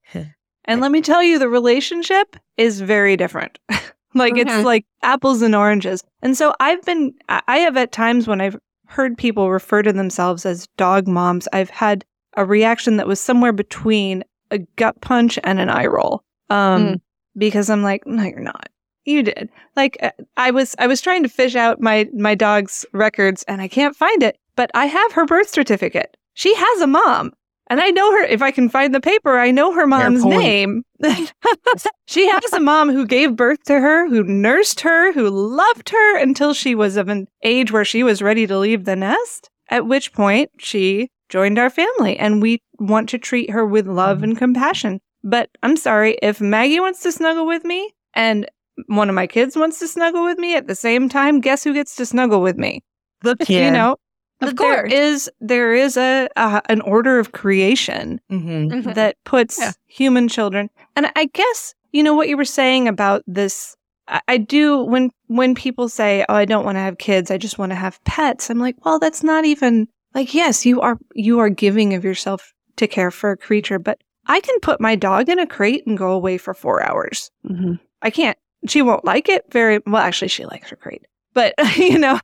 And 0.65 0.81
let 0.81 0.91
me 0.91 1.01
tell 1.01 1.21
you, 1.23 1.39
the 1.39 1.49
relationship 1.49 2.35
is 2.57 2.81
very 2.81 3.15
different. 3.17 3.59
like 4.13 4.37
it's 4.37 4.51
like 4.63 4.85
apples 5.01 5.41
and 5.41 5.55
oranges. 5.55 6.03
And 6.21 6.37
so 6.37 6.53
I've 6.59 6.81
been, 6.83 7.13
I 7.29 7.41
I 7.47 7.57
have 7.59 7.77
at 7.77 7.91
times 7.91 8.27
when 8.27 8.41
I've 8.41 8.57
heard 8.87 9.17
people 9.17 9.49
refer 9.49 9.81
to 9.81 9.93
themselves 9.93 10.45
as 10.45 10.67
dog 10.77 11.07
moms, 11.07 11.47
I've 11.53 11.69
had 11.71 12.05
a 12.37 12.45
reaction 12.45 12.97
that 12.97 13.07
was 13.07 13.19
somewhere 13.19 13.53
between 13.53 14.23
a 14.51 14.59
gut 14.75 14.99
punch 15.01 15.39
and 15.43 15.59
an 15.59 15.69
eye 15.69 15.87
roll. 15.87 16.23
Um, 16.49 16.83
Mm. 16.85 17.01
because 17.37 17.69
I'm 17.69 17.81
like, 17.83 18.05
no, 18.05 18.23
you're 18.23 18.39
not. 18.39 18.69
You 19.05 19.23
did. 19.23 19.49
Like 19.75 19.97
uh, 20.01 20.11
I 20.37 20.51
was, 20.51 20.75
I 20.79 20.85
was 20.87 21.01
trying 21.01 21.23
to 21.23 21.29
fish 21.29 21.55
out 21.55 21.81
my 21.81 22.07
my 22.13 22.35
dog's 22.35 22.85
records 22.93 23.43
and 23.47 23.61
I 23.61 23.67
can't 23.67 23.95
find 23.95 24.21
it. 24.23 24.37
But 24.55 24.69
I 24.75 24.85
have 24.85 25.11
her 25.13 25.25
birth 25.25 25.49
certificate. 25.49 26.15
She 26.35 26.53
has 26.55 26.81
a 26.81 26.87
mom, 26.87 27.33
and 27.73 27.81
I 27.81 27.89
know 27.89 28.11
her. 28.11 28.21
If 28.21 28.43
I 28.43 28.51
can 28.51 28.69
find 28.69 28.93
the 28.93 29.01
paper, 29.01 29.39
I 29.39 29.49
know 29.49 29.73
her 29.73 29.87
mom's 29.87 30.23
name. 30.23 30.83
she 32.05 32.29
has 32.29 32.53
a 32.53 32.59
mom 32.59 32.91
who 32.91 33.07
gave 33.07 33.35
birth 33.35 33.63
to 33.63 33.79
her, 33.79 34.07
who 34.07 34.21
nursed 34.21 34.81
her, 34.81 35.11
who 35.11 35.27
loved 35.27 35.89
her 35.89 36.19
until 36.19 36.53
she 36.53 36.75
was 36.75 36.97
of 36.97 37.09
an 37.09 37.27
age 37.41 37.71
where 37.71 37.83
she 37.83 38.03
was 38.03 38.21
ready 38.21 38.45
to 38.45 38.59
leave 38.59 38.85
the 38.85 38.95
nest. 38.95 39.49
At 39.69 39.87
which 39.87 40.13
point 40.13 40.51
she 40.59 41.09
joined 41.29 41.57
our 41.57 41.71
family, 41.71 42.15
and 42.15 42.43
we 42.43 42.61
want 42.77 43.09
to 43.09 43.17
treat 43.17 43.49
her 43.49 43.65
with 43.65 43.87
love 43.87 44.19
mm. 44.19 44.25
and 44.25 44.37
compassion. 44.37 45.01
But 45.23 45.49
I'm 45.63 45.75
sorry, 45.75 46.19
if 46.21 46.39
Maggie 46.39 46.79
wants 46.79 47.01
to 47.01 47.11
snuggle 47.11 47.47
with 47.47 47.65
me 47.65 47.91
and 48.13 48.47
one 48.85 49.09
of 49.09 49.15
my 49.15 49.25
kids 49.25 49.55
wants 49.55 49.79
to 49.79 49.87
snuggle 49.87 50.23
with 50.23 50.37
me 50.37 50.55
at 50.55 50.67
the 50.67 50.75
same 50.75 51.09
time, 51.09 51.41
guess 51.41 51.63
who 51.63 51.73
gets 51.73 51.95
to 51.95 52.05
snuggle 52.05 52.43
with 52.43 52.55
me? 52.55 52.83
the 53.23 53.35
kid. 53.45 53.65
You 53.65 53.71
know, 53.71 53.95
Of 54.49 54.55
there 54.57 54.81
course. 54.81 54.93
is 54.93 55.29
there 55.41 55.73
is 55.73 55.97
a, 55.97 56.27
a 56.35 56.61
an 56.69 56.81
order 56.81 57.19
of 57.19 57.31
creation 57.31 58.19
hmm 58.29 58.69
that 58.93 59.15
puts 59.25 59.59
Yeah. 59.59 59.71
human 59.87 60.27
children, 60.27 60.69
and 60.95 61.11
I 61.15 61.25
guess 61.33 61.75
you 61.91 62.03
know 62.03 62.13
what 62.15 62.27
you 62.29 62.37
were 62.37 62.45
saying 62.45 62.87
about 62.87 63.23
this. 63.27 63.75
I, 64.07 64.21
I 64.27 64.37
do 64.37 64.83
when 64.83 65.11
when 65.27 65.55
people 65.55 65.87
say, 65.89 66.25
"Oh, 66.29 66.35
I 66.35 66.45
don't 66.45 66.65
want 66.65 66.75
to 66.75 66.81
have 66.81 66.97
kids. 66.97 67.31
I 67.31 67.37
just 67.37 67.57
want 67.57 67.71
to 67.71 67.75
have 67.75 68.03
pets." 68.03 68.49
I'm 68.49 68.59
like, 68.59 68.75
well, 68.85 68.99
that's 68.99 69.23
not 69.23 69.45
even 69.45 69.87
like 70.13 70.33
yes, 70.33 70.65
you 70.65 70.81
are 70.81 70.97
you 71.15 71.39
are 71.39 71.49
giving 71.49 71.93
of 71.93 72.03
yourself 72.03 72.53
to 72.77 72.87
care 72.87 73.11
for 73.11 73.31
a 73.31 73.37
creature, 73.37 73.79
but 73.79 73.99
I 74.25 74.39
can 74.39 74.59
put 74.61 74.81
my 74.81 74.95
dog 74.95 75.29
in 75.29 75.37
a 75.39 75.45
crate 75.47 75.85
and 75.85 75.97
go 75.97 76.11
away 76.11 76.37
for 76.37 76.53
four 76.53 76.83
hours. 76.83 77.29
Mhm. 77.47 77.79
I 78.01 78.09
can't. 78.09 78.37
She 78.67 78.81
won't 78.81 79.05
like 79.05 79.29
it 79.29 79.43
very 79.51 79.79
well. 79.85 80.01
Actually, 80.01 80.29
she 80.29 80.45
likes 80.45 80.69
her 80.69 80.75
crate, 80.77 81.05
but 81.33 81.53
you 81.77 81.97
know, 81.97 82.19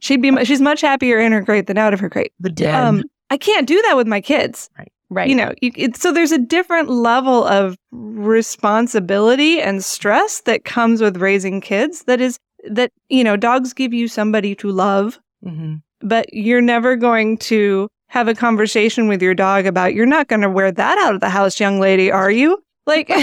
she'd 0.00 0.22
be 0.22 0.44
she's 0.44 0.60
much 0.60 0.80
happier 0.80 1.18
in 1.18 1.32
her 1.32 1.44
crate 1.44 1.66
than 1.66 1.78
out 1.78 1.94
of 1.94 2.00
her 2.00 2.10
crate. 2.10 2.32
The 2.40 2.50
dead. 2.50 2.74
Um, 2.74 3.04
I 3.30 3.36
can't 3.36 3.66
do 3.66 3.80
that 3.82 3.96
with 3.96 4.06
my 4.06 4.20
kids. 4.20 4.68
Right. 5.08 5.28
You 5.28 5.34
know, 5.34 5.52
you, 5.60 5.72
it, 5.76 5.96
so 5.96 6.10
there's 6.10 6.32
a 6.32 6.38
different 6.38 6.88
level 6.88 7.44
of 7.44 7.76
responsibility 7.90 9.60
and 9.60 9.84
stress 9.84 10.40
that 10.42 10.64
comes 10.64 11.02
with 11.02 11.18
raising 11.18 11.60
kids. 11.60 12.04
That 12.04 12.20
is 12.20 12.38
that 12.68 12.92
you 13.08 13.22
know, 13.22 13.36
dogs 13.36 13.72
give 13.72 13.92
you 13.92 14.08
somebody 14.08 14.54
to 14.56 14.70
love, 14.70 15.18
hmm 15.42 15.76
but 16.02 16.26
you're 16.34 16.60
never 16.60 16.96
going 16.96 17.38
to 17.38 17.88
have 18.08 18.28
a 18.28 18.34
conversation 18.34 19.08
with 19.08 19.22
your 19.22 19.34
dog 19.34 19.66
about 19.66 19.94
you're 19.94 20.04
not 20.04 20.28
going 20.28 20.42
to 20.42 20.50
wear 20.50 20.70
that 20.70 20.98
out 20.98 21.14
of 21.14 21.20
the 21.20 21.30
house, 21.30 21.58
young 21.60 21.80
lady, 21.80 22.10
are 22.10 22.30
you? 22.30 22.62
Like, 22.84 23.08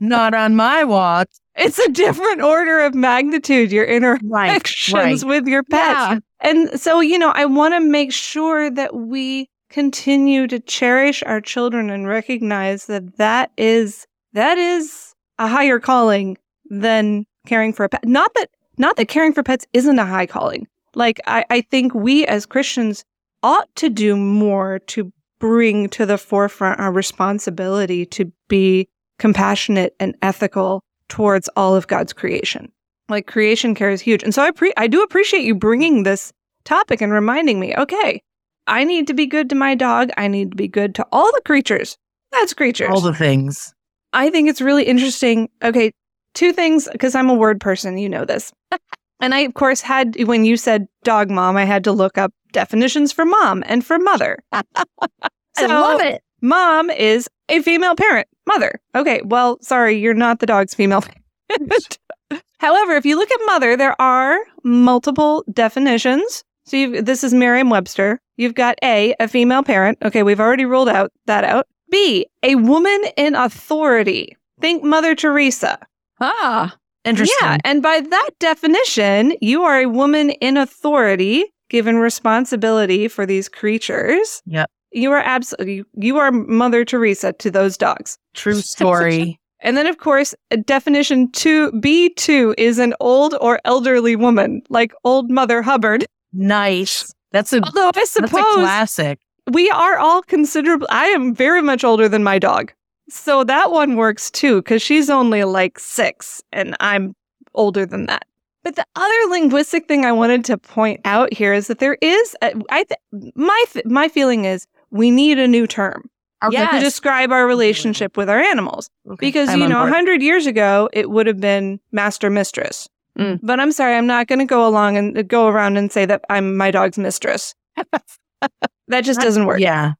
Not 0.00 0.34
on 0.34 0.54
my 0.54 0.84
watch. 0.84 1.30
It's 1.56 1.78
a 1.78 1.90
different 1.90 2.40
order 2.42 2.80
of 2.80 2.94
magnitude, 2.94 3.72
your 3.72 3.84
interactions 3.84 5.24
with 5.24 5.46
your 5.46 5.62
pets. 5.62 5.98
Yeah. 5.98 6.18
And 6.40 6.80
so, 6.80 7.00
you 7.00 7.18
know, 7.18 7.30
I 7.30 7.44
want 7.44 7.74
to 7.74 7.80
make 7.80 8.12
sure 8.12 8.70
that 8.70 8.94
we 8.94 9.48
continue 9.70 10.46
to 10.46 10.60
cherish 10.60 11.22
our 11.24 11.40
children 11.40 11.90
and 11.90 12.06
recognize 12.06 12.86
that 12.86 13.16
that 13.16 13.50
is, 13.56 14.06
that 14.32 14.58
is 14.58 15.14
a 15.38 15.48
higher 15.48 15.78
calling 15.78 16.36
than 16.70 17.24
caring 17.46 17.72
for 17.72 17.84
a 17.84 17.88
pet. 17.88 18.06
Not 18.06 18.32
that, 18.34 18.48
not 18.78 18.96
that 18.96 19.08
caring 19.08 19.32
for 19.32 19.42
pets 19.42 19.66
isn't 19.72 19.98
a 19.98 20.06
high 20.06 20.26
calling. 20.26 20.66
Like, 20.94 21.20
I, 21.26 21.44
I 21.48 21.60
think 21.62 21.94
we 21.94 22.26
as 22.26 22.44
Christians 22.44 23.04
ought 23.42 23.74
to 23.76 23.88
do 23.88 24.16
more 24.16 24.78
to 24.78 25.12
bring 25.38 25.88
to 25.88 26.06
the 26.06 26.18
forefront 26.18 26.80
our 26.80 26.92
responsibility 26.92 28.06
to 28.06 28.30
be 28.48 28.88
compassionate 29.18 29.94
and 29.98 30.16
ethical 30.22 30.84
towards 31.12 31.46
all 31.56 31.76
of 31.76 31.88
God's 31.88 32.14
creation. 32.14 32.72
Like 33.10 33.26
creation 33.26 33.74
care 33.74 33.90
is 33.90 34.00
huge. 34.00 34.22
And 34.22 34.34
so 34.34 34.42
I 34.42 34.50
pre- 34.50 34.72
I 34.78 34.86
do 34.86 35.02
appreciate 35.02 35.44
you 35.44 35.54
bringing 35.54 36.04
this 36.04 36.32
topic 36.64 37.02
and 37.02 37.12
reminding 37.12 37.60
me, 37.60 37.74
okay, 37.76 38.22
I 38.66 38.84
need 38.84 39.06
to 39.08 39.14
be 39.14 39.26
good 39.26 39.50
to 39.50 39.54
my 39.54 39.74
dog. 39.74 40.08
I 40.16 40.26
need 40.26 40.52
to 40.52 40.56
be 40.56 40.68
good 40.68 40.94
to 40.94 41.06
all 41.12 41.30
the 41.32 41.42
creatures. 41.44 41.98
That's 42.30 42.54
creatures. 42.54 42.88
All 42.90 43.02
the 43.02 43.12
things. 43.12 43.74
I 44.14 44.30
think 44.30 44.48
it's 44.48 44.62
really 44.62 44.84
interesting. 44.84 45.50
Okay, 45.62 45.92
two 46.32 46.54
things 46.54 46.88
because 46.90 47.14
I'm 47.14 47.28
a 47.28 47.34
word 47.34 47.60
person, 47.60 47.98
you 47.98 48.08
know 48.08 48.24
this. 48.24 48.50
and 49.20 49.34
I 49.34 49.40
of 49.40 49.52
course 49.52 49.82
had 49.82 50.16
when 50.24 50.46
you 50.46 50.56
said 50.56 50.88
dog 51.04 51.28
mom, 51.28 51.58
I 51.58 51.66
had 51.66 51.84
to 51.84 51.92
look 51.92 52.16
up 52.16 52.32
definitions 52.52 53.12
for 53.12 53.26
mom 53.26 53.62
and 53.66 53.84
for 53.84 53.98
mother. 53.98 54.38
I 54.52 55.66
love 55.66 56.00
it. 56.00 56.22
Mom 56.40 56.88
is 56.88 57.28
a 57.50 57.60
female 57.60 57.96
parent, 57.96 58.28
mother. 58.46 58.80
Okay, 58.94 59.20
well, 59.24 59.58
sorry, 59.62 59.98
you're 59.98 60.14
not 60.14 60.40
the 60.40 60.46
dog's 60.46 60.74
female 60.74 61.02
parent. 61.02 61.98
However, 62.58 62.92
if 62.92 63.04
you 63.04 63.16
look 63.16 63.30
at 63.30 63.40
mother, 63.46 63.76
there 63.76 64.00
are 64.00 64.38
multiple 64.64 65.44
definitions. 65.52 66.44
So 66.64 66.76
you've, 66.76 67.04
this 67.04 67.24
is 67.24 67.34
Merriam-Webster. 67.34 68.20
You've 68.36 68.54
got 68.54 68.78
A, 68.84 69.14
a 69.20 69.28
female 69.28 69.62
parent. 69.62 69.98
Okay, 70.02 70.22
we've 70.22 70.40
already 70.40 70.64
ruled 70.64 70.88
out 70.88 71.12
that 71.26 71.44
out. 71.44 71.66
B, 71.90 72.26
a 72.42 72.54
woman 72.54 73.02
in 73.16 73.34
authority. 73.34 74.36
Think 74.60 74.84
Mother 74.84 75.14
Teresa. 75.14 75.78
Ah, 76.20 76.76
Interesting. 77.04 77.36
Yeah, 77.40 77.58
and 77.64 77.82
by 77.82 78.00
that 78.00 78.30
definition, 78.38 79.34
you 79.40 79.62
are 79.64 79.80
a 79.80 79.86
woman 79.86 80.30
in 80.30 80.56
authority, 80.56 81.44
given 81.68 81.96
responsibility 81.96 83.08
for 83.08 83.26
these 83.26 83.48
creatures. 83.48 84.40
Yep. 84.46 84.70
You 84.92 85.10
are 85.12 85.20
absolutely 85.24 85.84
you 85.94 86.18
are 86.18 86.30
Mother 86.32 86.84
Teresa 86.84 87.32
to 87.34 87.50
those 87.50 87.76
dogs. 87.76 88.18
True 88.34 88.60
story. 88.60 89.38
And 89.60 89.76
then, 89.76 89.86
of 89.86 89.98
course, 89.98 90.34
definition 90.64 91.30
two 91.30 91.70
B 91.80 92.10
two 92.10 92.54
is 92.58 92.78
an 92.78 92.94
old 93.00 93.34
or 93.40 93.60
elderly 93.64 94.16
woman, 94.16 94.60
like 94.70 94.92
old 95.04 95.30
Mother 95.30 95.62
Hubbard. 95.62 96.04
nice. 96.32 97.12
That's 97.30 97.52
a 97.52 97.62
Although 97.64 97.88
I 97.88 97.92
that's 97.92 98.16
a 98.16 98.26
suppose 98.26 98.54
classic. 98.54 99.18
we 99.50 99.70
are 99.70 99.98
all 99.98 100.20
considerable. 100.22 100.86
I 100.90 101.06
am 101.06 101.34
very 101.34 101.62
much 101.62 101.82
older 101.84 102.08
than 102.08 102.22
my 102.22 102.38
dog, 102.38 102.72
so 103.08 103.44
that 103.44 103.70
one 103.70 103.96
works 103.96 104.30
too 104.30 104.60
because 104.62 104.82
she's 104.82 105.08
only 105.08 105.44
like 105.44 105.78
six, 105.78 106.42
and 106.52 106.76
I'm 106.80 107.14
older 107.54 107.86
than 107.86 108.06
that. 108.06 108.26
But 108.64 108.76
the 108.76 108.84
other 108.96 109.30
linguistic 109.30 109.88
thing 109.88 110.04
I 110.04 110.12
wanted 110.12 110.44
to 110.44 110.58
point 110.58 111.00
out 111.04 111.32
here 111.32 111.52
is 111.54 111.66
that 111.68 111.78
there 111.78 111.96
is, 112.02 112.36
a, 112.42 112.52
I 112.70 112.84
th- 112.84 113.32
my 113.34 113.64
th- 113.72 113.86
my 113.86 114.08
feeling 114.08 114.44
is 114.44 114.66
we 114.92 115.10
need 115.10 115.38
a 115.38 115.48
new 115.48 115.66
term 115.66 116.08
to 116.42 116.48
Yes. 116.52 116.82
describe 116.82 117.32
our 117.32 117.46
relationship 117.46 118.16
with 118.16 118.28
our 118.30 118.38
animals. 118.38 118.88
Okay, 119.08 119.16
Because, 119.26 119.48
I'm 119.48 119.60
you 119.60 119.68
know, 119.68 119.78
a 119.78 119.82
board. 119.84 119.90
100 119.90 120.22
years 120.22 120.46
ago, 120.46 120.88
it 120.92 121.10
would 121.10 121.26
have 121.26 121.40
been 121.40 121.80
master 121.92 122.30
mistress. 122.30 122.88
Mm. 123.18 123.40
But 123.42 123.60
I'm 123.60 123.72
sorry, 123.72 123.94
I'm 123.94 124.06
not 124.06 124.26
going 124.26 124.38
to 124.38 124.44
go 124.44 124.66
along 124.66 124.96
and 124.96 125.16
uh, 125.18 125.22
go 125.22 125.48
around 125.48 125.76
and 125.76 125.90
say 125.92 126.06
that 126.06 126.22
I'm 126.30 126.56
my 126.56 126.70
dog's 126.70 126.98
mistress. 126.98 127.54
that 128.88 129.04
just 129.04 129.20
doesn't 129.20 129.46
work. 129.46 129.60
Yeah. 129.60 129.92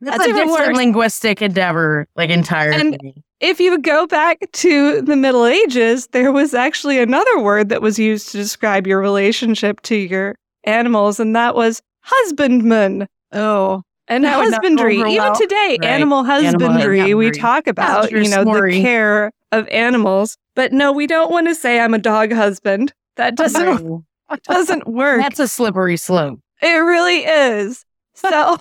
That's 0.00 0.18
That 0.18 0.30
a 0.30 0.32
different 0.32 0.76
linguistic 0.76 1.40
endeavor, 1.42 2.06
like 2.16 2.30
entirely. 2.30 3.14
If 3.40 3.60
you 3.60 3.78
go 3.78 4.06
back 4.06 4.38
to 4.52 5.00
the 5.02 5.16
Middle 5.16 5.46
Ages, 5.46 6.08
there 6.08 6.32
was 6.32 6.54
actually 6.54 6.98
another 6.98 7.38
word 7.40 7.68
that 7.70 7.82
was 7.82 7.98
used 7.98 8.30
to 8.32 8.38
describe 8.38 8.86
your 8.86 9.00
relationship 9.00 9.80
to 9.82 9.96
your 9.96 10.34
animals, 10.64 11.18
and 11.20 11.34
that 11.36 11.54
was 11.54 11.80
husbandman. 12.02 13.06
oh, 13.32 13.82
And 14.08 14.24
That 14.24 14.38
would 14.38 14.50
not 14.50 14.62
go 14.62 14.68
husbandry, 14.68 14.96
even 14.98 15.16
well. 15.16 15.34
today, 15.34 15.78
Right. 15.80 15.84
animal 15.84 16.22
husbandry, 16.24 17.14
we 17.14 17.30
talk 17.32 17.66
about, 17.66 18.10
you 18.12 18.28
know, 18.28 18.42
story. 18.42 18.76
the 18.76 18.82
care 18.82 19.32
of 19.52 19.66
animals. 19.68 20.36
But 20.54 20.72
no, 20.72 20.92
we 20.92 21.06
don't 21.06 21.30
want 21.30 21.48
to 21.48 21.54
say 21.54 21.80
I'm 21.80 21.92
a 21.94 21.98
dog 21.98 22.32
husband. 22.32 22.92
That 23.16 23.34
doesn't 23.34 23.64
No. 23.84 24.04
doesn't 24.44 24.86
work. 24.86 25.20
That's 25.20 25.40
a 25.40 25.48
slippery 25.48 25.96
slope. 25.96 26.40
it 26.62 26.68
really 26.76 27.24
is. 27.24 27.84
So 28.16 28.56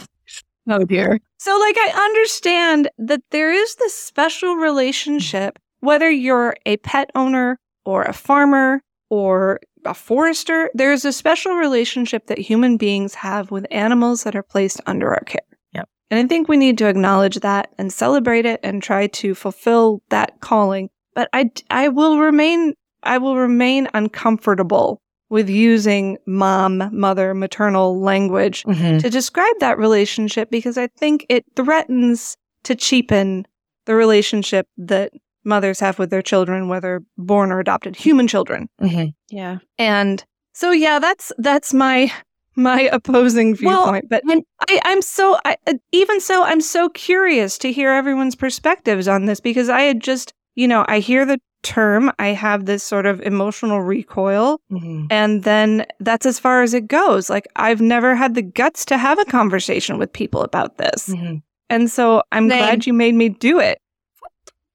oh 0.69 0.83
dear. 0.85 1.19
so 1.37 1.57
like 1.59 1.77
I 1.77 1.91
understand 1.95 2.89
that 2.97 3.21
there 3.31 3.53
is 3.53 3.75
this 3.75 3.93
special 3.93 4.55
relationship, 4.55 5.57
whether 5.79 6.09
you're 6.09 6.55
a 6.65 6.75
pet 6.77 7.09
owner 7.15 7.57
or 7.85 8.01
a 8.03 8.11
farmer 8.13 8.81
or 9.09 9.59
a 9.85 9.93
forester, 9.93 10.69
there's 10.73 11.05
a 11.05 11.11
special 11.13 11.55
relationship 11.55 12.27
that 12.27 12.37
human 12.37 12.77
beings 12.77 13.15
have 13.15 13.51
with 13.51 13.65
animals 13.71 14.23
that 14.23 14.35
are 14.35 14.43
placed 14.43 14.81
under 14.85 15.09
our 15.13 15.23
care. 15.25 15.41
Yep. 15.73 15.89
And 16.11 16.19
I 16.19 16.27
think 16.27 16.47
we 16.47 16.57
need 16.57 16.77
to 16.79 16.87
acknowledge 16.87 17.35
that 17.41 17.71
and 17.77 17.91
celebrate 17.91 18.45
it 18.45 18.59
and 18.63 18.81
try 18.81 19.07
to 19.07 19.35
fulfill 19.35 20.01
that 20.09 20.39
calling. 20.41 20.89
But 21.13 21.29
I, 21.33 21.51
I 21.69 21.87
will 21.89 22.19
remain, 22.19 22.73
I 23.03 23.17
will 23.17 23.37
remain 23.37 23.87
uncomfortable 23.93 25.01
with 25.29 25.49
using 25.49 26.17
mom, 26.27 26.89
mother, 26.91 27.33
maternal 27.33 27.99
language 27.99 28.63
Mhm. 28.63 29.01
to 29.01 29.09
describe 29.09 29.55
that 29.59 29.77
relationship 29.77 30.51
because 30.51 30.77
I 30.77 30.87
think 30.87 31.25
it 31.29 31.43
threatens 31.55 32.37
to 32.63 32.75
cheapen 32.75 33.45
the 33.85 33.95
relationship 33.95 34.67
that 34.77 35.11
mothers 35.45 35.79
have 35.79 35.99
with 35.99 36.09
their 36.09 36.21
children, 36.21 36.67
whether 36.67 37.01
born 37.17 37.51
or 37.51 37.59
adopted, 37.59 37.95
human 37.95 38.27
children. 38.27 38.67
Mhm. 38.81 39.13
Yeah. 39.29 39.57
And 39.77 40.23
so, 40.53 40.71
yeah, 40.71 40.99
that's 40.99 41.31
that's 41.37 41.73
my 41.73 42.11
my 42.57 42.81
opposing 42.93 43.57
Well, 43.61 43.83
viewpoint. 43.83 44.05
but 44.09 44.23
and- 44.29 44.43
I, 44.69 44.79
I'm 44.85 45.01
so 45.01 45.37
I, 45.45 45.57
uh, 45.67 45.73
even 45.91 46.19
so, 46.21 46.43
I'm 46.43 46.61
so 46.61 46.89
curious 46.89 47.57
to 47.59 47.71
hear 47.71 47.91
everyone's 47.91 48.35
perspectives 48.35 49.07
on 49.07 49.25
this 49.25 49.39
because 49.41 49.67
I 49.69 49.81
had 49.81 49.99
just, 50.01 50.33
you 50.55 50.67
know, 50.67 50.85
I 50.87 50.99
hear 50.99 51.25
the 51.25 51.39
term, 51.63 52.11
I 52.19 52.27
have 52.27 52.65
this 52.65 52.81
sort 52.83 53.05
of 53.07 53.19
emotional 53.21 53.81
recoil, 53.81 54.61
Mhm. 54.71 55.07
and 55.09 55.43
then 55.43 55.85
that's 55.99 56.25
as 56.25 56.39
far 56.39 56.61
as 56.63 56.73
it 56.73 56.87
goes. 56.87 57.29
Like 57.29 57.47
I've 57.57 57.81
never 57.81 58.15
had 58.15 58.35
the 58.35 58.41
guts 58.43 58.85
to 58.85 58.97
have 58.97 59.19
a 59.19 59.25
conversation 59.25 59.97
with 59.97 60.13
people 60.13 60.41
about 60.41 60.77
this. 60.77 61.09
Mhm. 61.09 61.41
And 61.69 61.89
so 61.91 62.21
I'm 62.31 62.47
Same. 62.49 62.59
glad 62.59 62.85
you 62.85 62.93
made 62.93 63.15
me 63.15 63.29
do 63.29 63.59
it. 63.59 63.79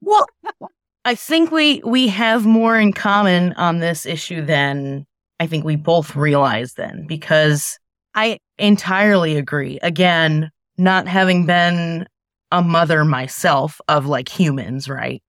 Well, 0.01 0.27
I 1.05 1.15
think 1.15 1.51
we 1.51 1.81
we 1.85 2.09
have 2.09 2.47
more 2.47 2.79
in 2.79 2.93
common 2.93 3.53
on 3.55 3.79
this 3.79 4.07
issue 4.07 4.45
than 4.45 5.07
I 5.39 5.47
think 5.47 5.65
we 5.65 5.77
both 5.77 6.15
realize 6.17 6.75
then 6.75 7.07
because 7.07 7.79
I 8.15 8.39
entirely 8.59 9.37
agree. 9.37 9.79
Again, 9.83 10.51
not 10.77 11.07
having 11.09 11.47
been 11.47 12.07
a 12.53 12.63
mother 12.63 13.05
myself 13.05 13.81
of 13.89 14.07
like 14.07 14.29
humans, 14.29 14.89
right? 14.89 15.23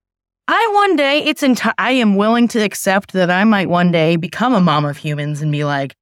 I 0.48 0.70
one 0.74 0.96
day 0.96 1.22
it's 1.24 1.42
enti- 1.42 1.72
I 1.78 1.92
am 1.92 2.16
willing 2.16 2.48
to 2.48 2.60
accept 2.60 3.12
that 3.12 3.30
I 3.30 3.44
might 3.44 3.68
one 3.68 3.92
day 3.92 4.16
become 4.16 4.54
a 4.54 4.60
mom 4.60 4.84
of 4.84 4.96
humans 4.96 5.40
and 5.40 5.52
be 5.52 5.64
like 5.64 5.94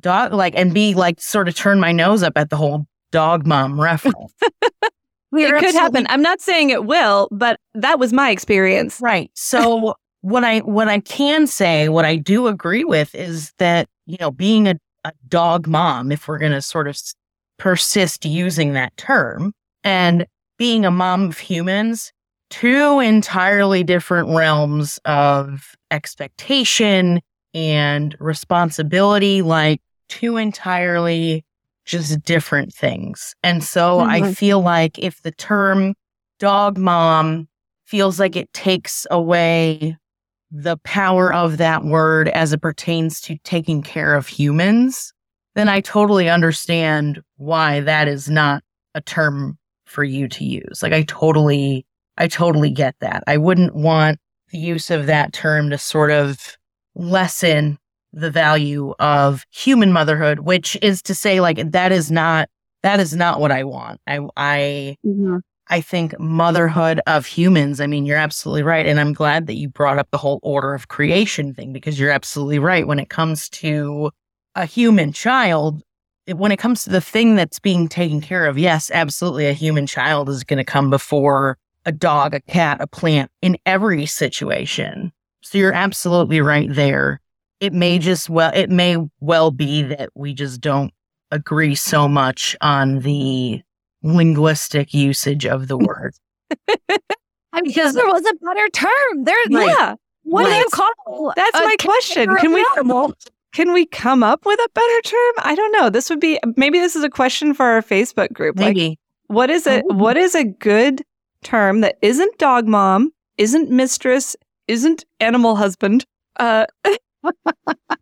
dog 0.00 0.32
like 0.32 0.54
and 0.56 0.74
be 0.74 0.94
like 0.94 1.20
sort 1.20 1.48
of 1.48 1.54
turn 1.54 1.78
my 1.80 1.92
nose 1.92 2.22
up 2.22 2.32
at 2.36 2.50
the 2.50 2.56
whole 2.56 2.86
dog 3.12 3.46
mom 3.46 3.80
reference. 3.80 4.34
We 5.34 5.44
it 5.44 5.48
could 5.48 5.56
absolutely 5.64 5.80
happen. 5.80 6.06
I'm 6.08 6.22
not 6.22 6.40
saying 6.40 6.70
it 6.70 6.84
will, 6.84 7.28
but 7.32 7.58
that 7.74 7.98
was 7.98 8.12
my 8.12 8.30
experience. 8.30 9.00
Right. 9.00 9.30
So 9.34 9.96
what 10.20 10.44
I 10.44 10.60
what 10.60 10.88
I 10.88 11.00
can 11.00 11.46
say, 11.46 11.88
what 11.88 12.04
I 12.04 12.16
do 12.16 12.46
agree 12.46 12.84
with 12.84 13.14
is 13.14 13.52
that, 13.58 13.88
you 14.06 14.16
know, 14.20 14.30
being 14.30 14.68
a, 14.68 14.76
a 15.04 15.12
dog 15.28 15.66
mom, 15.66 16.12
if 16.12 16.28
we're 16.28 16.38
gonna 16.38 16.62
sort 16.62 16.86
of 16.86 16.98
persist 17.58 18.24
using 18.24 18.74
that 18.74 18.96
term, 18.96 19.52
and 19.82 20.24
being 20.56 20.84
a 20.84 20.90
mom 20.90 21.24
of 21.24 21.38
humans, 21.38 22.12
two 22.50 23.00
entirely 23.00 23.82
different 23.82 24.28
realms 24.28 24.98
of 25.04 25.74
expectation 25.90 27.20
and 27.52 28.16
responsibility, 28.20 29.42
like 29.42 29.80
two 30.08 30.36
entirely 30.36 31.44
just 31.84 32.22
different 32.24 32.72
things. 32.72 33.34
And 33.42 33.62
so 33.62 34.00
I 34.00 34.22
Mhm. 34.22 34.36
feel 34.36 34.60
like 34.60 34.98
if 34.98 35.22
the 35.22 35.32
term 35.32 35.94
dog 36.38 36.78
mom 36.78 37.48
feels 37.84 38.18
like 38.18 38.36
it 38.36 38.52
takes 38.52 39.06
away 39.10 39.96
the 40.50 40.76
power 40.78 41.32
of 41.32 41.58
that 41.58 41.84
word 41.84 42.28
as 42.28 42.52
it 42.52 42.62
pertains 42.62 43.20
to 43.22 43.36
taking 43.44 43.82
care 43.82 44.14
of 44.14 44.26
humans, 44.28 45.12
then 45.54 45.68
I 45.68 45.80
totally 45.80 46.28
understand 46.28 47.20
why 47.36 47.80
that 47.80 48.08
is 48.08 48.28
not 48.28 48.62
a 48.94 49.00
term 49.00 49.58
for 49.84 50.04
you 50.04 50.28
to 50.28 50.44
use. 50.44 50.82
Like 50.82 50.92
I 50.92 51.02
totally, 51.02 51.86
I 52.16 52.28
totally 52.28 52.70
get 52.70 52.94
that. 53.00 53.22
I 53.26 53.36
wouldn't 53.36 53.74
want 53.74 54.18
the 54.50 54.58
use 54.58 54.90
of 54.90 55.06
that 55.06 55.32
term 55.32 55.70
to 55.70 55.78
sort 55.78 56.10
of 56.10 56.56
lessen 56.94 57.78
the 58.14 58.30
value 58.30 58.94
of 58.98 59.44
human 59.50 59.92
motherhood, 59.92 60.40
which 60.40 60.76
is 60.82 61.02
to 61.02 61.14
say, 61.14 61.40
like, 61.40 61.72
that 61.72 61.92
is 61.92 62.10
not, 62.10 62.48
that 62.82 63.00
is 63.00 63.14
not 63.14 63.40
what 63.40 63.52
I 63.52 63.64
want. 63.64 64.00
I, 64.06 64.20
I, 64.36 64.96
mm-hmm. 65.04 65.38
I 65.68 65.80
think 65.80 66.18
motherhood 66.20 67.00
of 67.06 67.26
humans, 67.26 67.80
I 67.80 67.86
mean, 67.86 68.04
you're 68.04 68.18
absolutely 68.18 68.62
right. 68.62 68.86
And 68.86 69.00
I'm 69.00 69.14
glad 69.14 69.46
that 69.46 69.54
you 69.54 69.68
brought 69.68 69.98
up 69.98 70.08
the 70.10 70.18
whole 70.18 70.38
order 70.42 70.74
of 70.74 70.88
creation 70.88 71.54
thing 71.54 71.72
because 71.72 71.98
you're 71.98 72.10
absolutely 72.10 72.58
right. 72.58 72.86
When 72.86 72.98
it 72.98 73.08
comes 73.08 73.48
to 73.50 74.10
a 74.54 74.66
human 74.66 75.12
child, 75.12 75.82
when 76.26 76.52
it 76.52 76.58
comes 76.58 76.84
to 76.84 76.90
the 76.90 77.00
thing 77.00 77.34
that's 77.34 77.58
being 77.58 77.88
taken 77.88 78.20
care 78.20 78.46
of, 78.46 78.58
yes, 78.58 78.90
absolutely. 78.92 79.46
A 79.46 79.54
human 79.54 79.86
child 79.86 80.28
is 80.28 80.44
going 80.44 80.58
to 80.58 80.64
come 80.64 80.90
before 80.90 81.56
a 81.86 81.92
dog, 81.92 82.34
a 82.34 82.40
cat, 82.40 82.80
a 82.80 82.86
plant 82.86 83.30
in 83.42 83.56
every 83.66 84.06
situation. 84.06 85.12
So 85.42 85.58
you're 85.58 85.72
absolutely 85.72 86.40
right 86.40 86.68
there. 86.70 87.20
It 87.60 87.72
may 87.72 87.98
just 87.98 88.28
well, 88.28 88.52
it 88.54 88.70
may 88.70 88.96
well 89.20 89.50
be 89.50 89.82
that 89.82 90.10
we 90.14 90.34
just 90.34 90.60
don't 90.60 90.92
agree 91.30 91.74
so 91.74 92.08
much 92.08 92.56
on 92.60 93.00
the 93.00 93.62
linguistic 94.02 94.92
usage 94.94 95.46
of 95.46 95.68
the 95.68 95.78
word. 95.78 96.14
I 97.52 97.60
because 97.62 97.94
there 97.94 98.06
was 98.06 98.24
a 98.26 98.34
better 98.44 98.68
term. 98.70 99.24
There, 99.24 99.36
Right. 99.50 99.66
Yeah. 99.78 99.94
what 100.24 100.44
do 100.46 100.50
you 100.52 100.66
call? 100.72 101.32
That's 101.36 101.54
my 101.54 101.76
question. 101.80 102.34
Can 102.36 102.52
we 102.52 102.66
animal? 102.76 103.14
can 103.52 103.72
we 103.72 103.86
come 103.86 104.24
up 104.24 104.44
with 104.44 104.58
a 104.58 104.68
better 104.74 105.00
term? 105.02 105.32
I 105.38 105.54
don't 105.54 105.70
know. 105.72 105.88
This 105.88 106.10
would 106.10 106.20
be 106.20 106.38
maybe 106.56 106.78
this 106.80 106.96
is 106.96 107.04
a 107.04 107.10
question 107.10 107.54
for 107.54 107.64
our 107.66 107.82
Facebook 107.82 108.32
group. 108.32 108.58
Like 108.58 108.74
Maybe. 108.74 108.98
what 109.28 109.48
is 109.50 109.66
it 109.66 109.84
Oh. 109.88 109.94
what 109.94 110.16
is 110.16 110.34
a 110.34 110.44
good 110.44 111.02
term 111.44 111.80
that 111.82 111.96
isn't 112.02 112.36
dog 112.38 112.66
mom, 112.66 113.12
isn't 113.38 113.70
mistress, 113.70 114.34
isn't 114.66 115.04
animal 115.20 115.54
husband? 115.56 116.04
Uh 116.36 116.66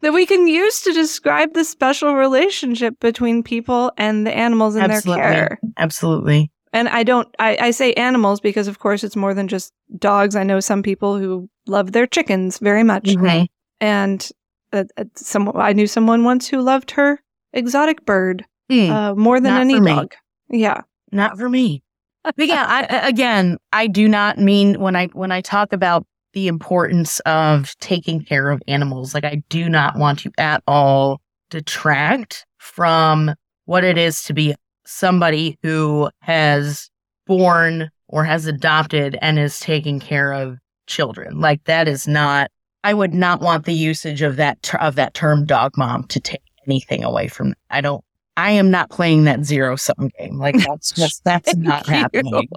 that 0.00 0.12
we 0.12 0.26
can 0.26 0.46
use 0.46 0.80
to 0.82 0.92
describe 0.92 1.54
the 1.54 1.64
special 1.64 2.14
relationship 2.14 2.98
between 3.00 3.42
people 3.42 3.92
and 3.96 4.26
the 4.26 4.34
animals 4.36 4.76
in 4.76 4.82
Absolutely. 4.82 5.22
their 5.22 5.32
care. 5.32 5.60
Absolutely. 5.78 6.50
And 6.72 6.88
I 6.88 7.02
don't, 7.02 7.28
I, 7.38 7.56
I 7.60 7.70
say 7.70 7.92
animals 7.94 8.40
because, 8.40 8.66
of 8.68 8.78
course, 8.78 9.04
it's 9.04 9.16
more 9.16 9.34
than 9.34 9.46
just 9.48 9.72
dogs. 9.98 10.34
I 10.36 10.42
know 10.42 10.58
some 10.60 10.82
people 10.82 11.18
who 11.18 11.48
love 11.66 11.92
their 11.92 12.06
chickens 12.06 12.58
very 12.58 12.82
much. 12.82 13.04
Mhm. 13.04 13.46
And 13.80 14.28
uh, 14.72 14.84
uh, 14.96 15.04
some, 15.14 15.52
I 15.54 15.72
knew 15.74 15.86
someone 15.86 16.24
once 16.24 16.48
who 16.48 16.60
loved 16.62 16.92
her 16.92 17.20
exotic 17.52 18.04
bird 18.06 18.44
Hmm. 18.70 18.90
uh, 18.90 19.14
more 19.16 19.38
than 19.40 19.52
any 19.60 19.78
dog. 19.80 20.14
Yeah. 20.48 20.80
Not 21.10 21.36
for 21.36 21.48
me. 21.48 21.82
But 22.24 22.46
yeah, 22.46 22.64
I- 22.66 23.08
again, 23.08 23.58
I 23.72 23.86
do 23.88 24.08
not 24.08 24.38
mean 24.38 24.80
when 24.80 24.94
I 24.96 25.08
when 25.08 25.30
I 25.32 25.40
talk 25.42 25.72
about 25.74 26.06
the 26.32 26.48
importance 26.48 27.20
of 27.20 27.76
taking 27.80 28.24
care 28.24 28.50
of 28.50 28.62
animals, 28.68 29.14
like 29.14 29.24
I 29.24 29.42
do 29.48 29.68
not 29.68 29.96
want 29.96 30.20
to 30.20 30.32
at 30.38 30.62
all 30.66 31.20
detract 31.50 32.46
from 32.58 33.34
what 33.66 33.84
it 33.84 33.98
is 33.98 34.22
to 34.24 34.32
be 34.32 34.54
somebody 34.84 35.58
who 35.62 36.10
has 36.20 36.90
born 37.26 37.90
or 38.08 38.24
has 38.24 38.46
adopted 38.46 39.18
and 39.22 39.38
is 39.38 39.60
taking 39.60 40.00
care 40.00 40.32
of 40.32 40.58
children. 40.86 41.40
Like 41.40 41.64
that 41.64 41.88
is 41.88 42.08
not 42.08 42.50
I 42.84 42.94
would 42.94 43.14
not 43.14 43.40
want 43.40 43.64
the 43.64 43.74
usage 43.74 44.22
of 44.22 44.36
that 44.36 44.60
ter- 44.62 44.78
of 44.78 44.96
that 44.96 45.14
term 45.14 45.46
dog 45.46 45.76
mom 45.76 46.04
to 46.08 46.18
take 46.20 46.42
anything 46.66 47.04
away 47.04 47.28
from 47.28 47.54
I 47.70 47.80
don't 47.80 48.04
I 48.36 48.52
am 48.52 48.70
not 48.70 48.90
playing 48.90 49.24
that 49.24 49.44
zero 49.44 49.76
sum 49.76 50.10
game. 50.18 50.38
Like 50.38 50.56
that's 50.56 50.92
just 50.96 51.22
that's 51.24 51.54
not 51.56 51.86
happening. 51.86 52.48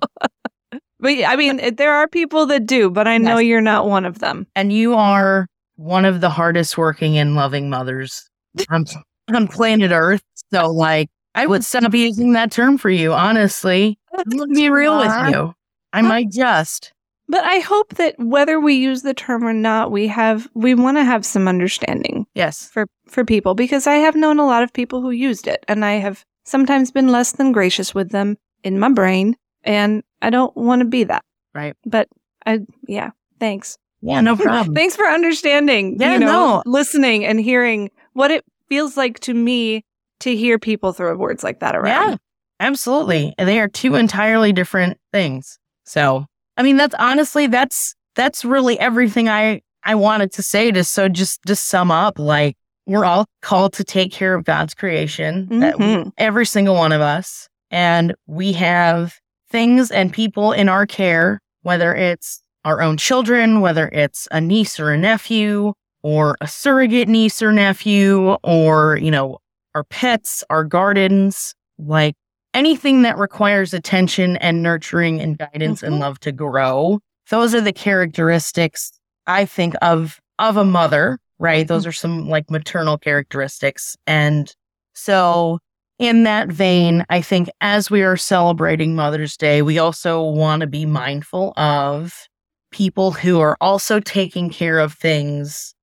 But 0.99 1.23
I 1.25 1.35
mean, 1.35 1.75
there 1.75 1.93
are 1.93 2.07
people 2.07 2.45
that 2.47 2.65
do, 2.65 2.89
but 2.89 3.07
I 3.07 3.17
know 3.17 3.37
Yes. 3.37 3.47
you're 3.47 3.61
not 3.61 3.87
one 3.87 4.05
of 4.05 4.19
them. 4.19 4.47
And 4.55 4.71
you 4.71 4.93
are 4.95 5.47
one 5.75 6.05
of 6.05 6.21
the 6.21 6.29
hardest 6.29 6.77
working 6.77 7.17
and 7.17 7.35
loving 7.35 7.69
mothers 7.69 8.29
on, 8.69 8.85
on 9.33 9.47
planet 9.47 9.91
Earth. 9.91 10.23
So 10.53 10.71
like 10.71 11.09
I 11.35 11.45
would 11.47 11.65
stop 11.65 11.93
using 11.93 12.33
that 12.33 12.51
term 12.51 12.77
for 12.77 12.89
you, 12.89 13.13
honestly. 13.13 13.99
Let 14.15 14.27
me 14.27 14.55
be 14.55 14.69
real 14.69 14.97
with 14.97 15.11
you. 15.33 15.53
I 15.91 16.01
might 16.01 16.31
just. 16.31 16.93
But 17.27 17.43
I 17.43 17.57
hope 17.59 17.95
that 17.95 18.15
whether 18.19 18.59
we 18.59 18.75
use 18.75 19.01
the 19.01 19.13
term 19.15 19.43
or 19.43 19.51
not, 19.53 19.91
we 19.91 20.07
have, 20.07 20.47
we 20.53 20.75
want 20.75 20.97
to 20.97 21.03
have 21.03 21.25
some 21.25 21.47
understanding 21.47 22.27
Yes. 22.35 22.69
for, 22.69 22.85
for 23.07 23.25
people 23.25 23.55
because 23.55 23.87
I 23.87 23.95
have 23.95 24.15
known 24.15 24.37
a 24.39 24.45
lot 24.45 24.61
of 24.63 24.71
people 24.71 25.01
who 25.01 25.09
used 25.09 25.47
it 25.47 25.65
and 25.67 25.83
I 25.83 25.93
have 25.93 26.23
sometimes 26.45 26.91
been 26.91 27.07
less 27.11 27.31
than 27.31 27.51
gracious 27.51 27.95
with 27.95 28.11
them 28.11 28.37
in 28.63 28.77
my 28.79 28.89
brain. 28.91 29.35
And 29.63 30.03
I 30.25 30.31
don't 30.31 30.55
want 30.57 30.79
to 30.79 30.85
be 30.85 31.03
that. 31.03 31.23
Right. 31.53 31.75
But 31.85 32.07
I, 32.47 32.61
yeah, 32.87 33.11
thanks. 33.39 33.77
Yeah, 34.01 34.21
no 34.21 34.35
problem. 34.47 34.73
Thanks 34.73 34.95
for 34.95 35.05
understanding, 35.05 35.97
Yeah, 35.99 36.13
you 36.13 36.19
know, 36.19 36.27
no. 36.27 36.63
listening 36.65 37.25
and 37.25 37.39
hearing 37.39 37.91
what 38.13 38.31
it 38.31 38.43
feels 38.67 38.97
like 38.97 39.19
to 39.21 39.33
me 39.35 39.83
to 40.21 40.35
hear 40.35 40.57
people 40.57 40.93
throw 40.93 41.15
words 41.15 41.43
like 41.43 41.59
that 41.59 41.75
around. 41.75 42.09
Yeah, 42.11 42.17
absolutely. 42.59 43.35
And 43.37 43.47
They 43.47 43.59
are 43.59 43.67
two 43.67 43.93
entirely 43.95 44.51
different 44.51 44.97
things. 45.13 45.59
So, 45.85 46.25
I 46.57 46.63
mean, 46.63 46.77
that's 46.77 46.95
honestly, 46.97 47.45
that's, 47.45 47.93
that's 48.15 48.43
really 48.43 48.79
everything 48.79 49.29
I, 49.29 49.61
I 49.83 49.93
wanted 49.93 50.31
to 50.33 50.41
say 50.41 50.71
to, 50.71 50.83
so 50.83 51.07
just 51.07 51.41
to 51.45 51.55
sum 51.55 51.91
up, 51.91 52.17
like 52.17 52.57
we're 52.87 53.05
all 53.05 53.25
called 53.43 53.73
to 53.73 53.83
take 53.83 54.11
care 54.11 54.33
of 54.33 54.43
God's 54.43 54.73
creation, 54.73 55.59
that 55.59 55.77
we- 55.77 56.11
every 56.17 56.47
single 56.47 56.73
one 56.73 56.91
of 56.91 57.01
us. 57.01 57.47
And 57.69 58.15
we 58.25 58.53
have 58.53 59.19
things 59.49 59.91
and 59.91 60.11
people 60.11 60.51
in 60.51 60.69
our 60.69 60.85
care, 60.85 61.39
whether 61.61 61.93
it's 61.95 62.41
our 62.63 62.81
own 62.81 62.97
children, 62.97 63.61
whether 63.61 63.87
it's 63.89 64.27
a 64.31 64.41
niece 64.41 64.79
or 64.79 64.91
a 64.91 64.97
nephew, 64.97 65.73
or 66.03 66.35
a 66.41 66.47
surrogate 66.47 67.07
niece 67.07 67.41
or 67.41 67.51
nephew, 67.51 68.37
or, 68.43 68.97
you 68.97 69.11
know, 69.11 69.37
our 69.73 69.83
pets, 69.83 70.43
our 70.49 70.63
gardens, 70.63 71.53
like 71.77 72.15
anything 72.53 73.01
that 73.01 73.17
requires 73.17 73.73
attention 73.73 74.37
and 74.37 74.63
nurturing 74.63 75.19
and 75.19 75.37
guidance 75.37 75.83
and 75.83 75.95
Mhm. 75.95 75.99
love 75.99 76.19
to 76.21 76.31
grow. 76.31 76.99
Those 77.29 77.53
are 77.53 77.61
the 77.61 77.73
characteristics 77.73 78.91
I 79.27 79.45
think 79.45 79.73
of 79.81 80.19
of 80.37 80.57
a 80.57 80.65
mother, 80.65 81.17
right? 81.39 81.67
Those 81.67 81.85
are 81.87 81.91
some 81.91 82.29
like 82.29 82.51
maternal 82.51 82.97
characteristics. 82.97 83.95
And 84.05 84.53
so 84.93 85.59
in 85.99 86.23
that 86.23 86.49
vein, 86.49 87.05
I 87.09 87.21
think 87.21 87.49
as 87.61 87.89
we 87.89 88.03
are 88.03 88.17
celebrating 88.17 88.95
Mother's 88.95 89.37
Day, 89.37 89.61
we 89.61 89.79
also 89.79 90.21
want 90.23 90.61
to 90.61 90.67
be 90.67 90.85
mindful 90.85 91.53
of 91.57 92.27
people 92.71 93.11
who 93.11 93.39
are 93.39 93.55
also 93.61 93.99
taking 93.99 94.49
care 94.49 94.79
of 94.79 94.93
things 94.93 95.73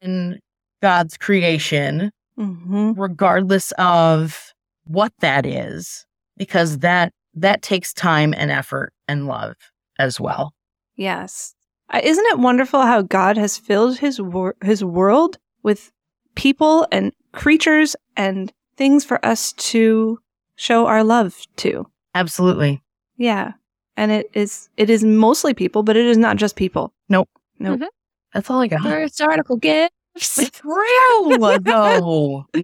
in 0.00 0.38
God's 0.82 1.16
creation 1.16 2.10
Mhm. 2.38 2.94
regardless 2.98 3.72
of 3.78 4.52
what 4.84 5.12
that 5.20 5.46
is 5.46 6.04
because 6.36 6.78
that 6.78 7.12
that 7.34 7.62
takes 7.62 7.92
time 7.92 8.34
and 8.36 8.50
effort 8.50 8.92
and 9.08 9.26
love 9.26 9.56
as 9.98 10.18
well 10.20 10.52
Yes. 10.96 11.54
Isn't 12.02 12.26
it 12.26 12.38
wonderful 12.38 12.82
how 12.82 13.02
God 13.02 13.36
has 13.36 13.56
filled 13.58 13.98
his 13.98 14.20
wor- 14.20 14.56
his 14.64 14.82
world 14.82 15.38
with 15.62 15.92
people 16.34 16.86
and 16.90 17.12
creatures 17.32 17.94
and 18.16 18.52
things 18.76 19.04
for 19.04 19.24
us 19.24 19.52
to 19.52 20.18
show 20.56 20.86
our 20.86 21.04
love 21.04 21.34
to? 21.56 21.86
absolutely 22.14 22.82
Yeah. 23.16 23.52
And 23.96 24.12
it 24.12 24.30
is 24.34 24.68
it 24.76 24.90
is 24.90 25.04
mostly 25.04 25.54
people, 25.54 25.82
but 25.82 25.96
it 25.96 26.04
is 26.06 26.18
not 26.18 26.36
just 26.36 26.56
people. 26.56 26.92
Nope. 27.08 27.28
Nope. 27.58 27.76
Mm-hmm. 27.80 27.88
that's 28.34 28.50
all 28.50 28.60
i 28.60 28.66
got 28.66 28.82
First 28.82 29.20
article 29.22 29.56
gifts. 29.56 30.38
it's 30.38 30.62
real 30.64 31.58
though 31.60 32.46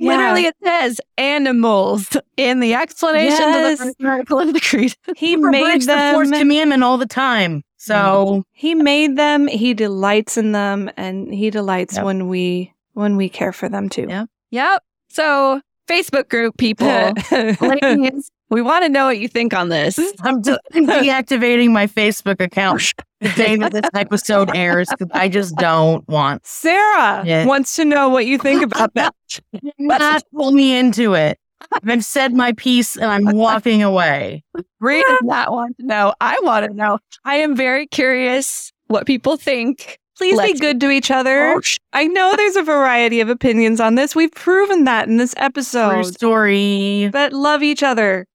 Literally, 0.00 0.44
it 0.46 0.56
says 0.62 1.00
animals 1.16 2.16
in 2.36 2.60
the 2.60 2.74
explanation 2.74 3.38
Yes. 3.38 3.72
of 3.72 3.78
the 3.78 3.84
first 3.86 4.04
article 4.04 4.38
of 4.40 4.52
the 4.52 4.60
creed. 4.60 4.94
He 5.16 5.36
made 5.36 5.82
them. 5.82 6.12
the 6.12 6.14
fourth 6.14 6.30
them 6.30 6.40
commandment 6.40 6.82
all 6.84 6.98
the 6.98 7.06
time 7.06 7.62
so 7.84 7.94
mm-hmm. 7.94 8.40
he 8.52 8.74
made 8.74 9.16
them, 9.16 9.46
he 9.46 9.74
delights 9.74 10.38
in 10.38 10.52
them, 10.52 10.90
and 10.96 11.32
he 11.34 11.50
delights 11.50 11.96
Yep. 11.96 12.04
when 12.06 12.28
we 12.28 12.72
when 12.94 13.16
we 13.18 13.28
care 13.28 13.52
for 13.52 13.68
them 13.68 13.90
too. 13.90 14.06
Yep. 14.08 14.28
Yep. 14.54 14.82
So, 15.10 15.60
Facebook 15.88 16.28
group 16.28 16.56
people, 16.56 16.86
ladies, 17.60 18.30
we 18.50 18.62
want 18.62 18.84
to 18.84 18.88
know 18.88 19.06
what 19.06 19.18
you 19.18 19.26
think 19.26 19.52
on 19.52 19.68
this. 19.68 19.98
i'm 20.22 20.42
just 20.42 20.60
deactivating 20.72 21.70
my 21.72 21.86
facebook 21.88 22.40
account 22.40 22.92
the 23.20 23.28
day 23.30 23.56
that 23.56 23.72
this 23.72 23.88
episode 23.94 24.54
airs 24.54 24.88
because 24.90 25.08
i 25.12 25.28
just 25.28 25.56
don't 25.56 26.06
want 26.08 26.46
Sarah 26.46 27.24
Yeah. 27.26 27.46
wants 27.46 27.74
to 27.76 27.84
know 27.84 28.08
what 28.10 28.26
you 28.26 28.38
think 28.38 28.62
about 28.62 28.94
that. 28.94 29.14
not 29.78 30.22
pull 30.32 30.52
me 30.52 30.76
into 30.78 31.14
it 31.14 31.38
i've 31.84 32.04
said 32.04 32.32
my 32.34 32.52
piece 32.52 32.96
and 32.96 33.06
i'm 33.06 33.36
walking 33.36 33.82
away 33.82 34.44
Rita 34.80 35.06
does 35.08 35.18
not 35.22 35.50
want 35.50 35.76
to 35.80 35.86
know. 35.86 36.12
I 36.20 36.38
want 36.42 36.66
to 36.66 36.74
know. 36.74 36.98
I 37.24 37.36
am 37.36 37.56
very 37.56 37.86
curious 37.86 38.70
what 38.88 39.06
people 39.06 39.36
think. 39.38 39.98
Please 40.16 40.36
Let's- 40.36 40.52
be 40.54 40.58
good 40.58 40.80
to 40.80 40.90
each 40.90 41.10
other. 41.10 41.54
Oh, 41.54 41.60
I 41.92 42.06
know 42.06 42.34
there's 42.36 42.56
a 42.56 42.62
variety 42.62 43.20
of 43.20 43.28
opinions 43.28 43.80
on 43.80 43.94
this. 43.96 44.14
We've 44.14 44.30
proven 44.32 44.84
that 44.84 45.08
in 45.08 45.16
this 45.16 45.34
True 45.34 45.44
episode. 45.44 46.02
story 46.06 47.08
But 47.12 47.32
love 47.32 47.62
each 47.62 47.82
other. 47.82 48.26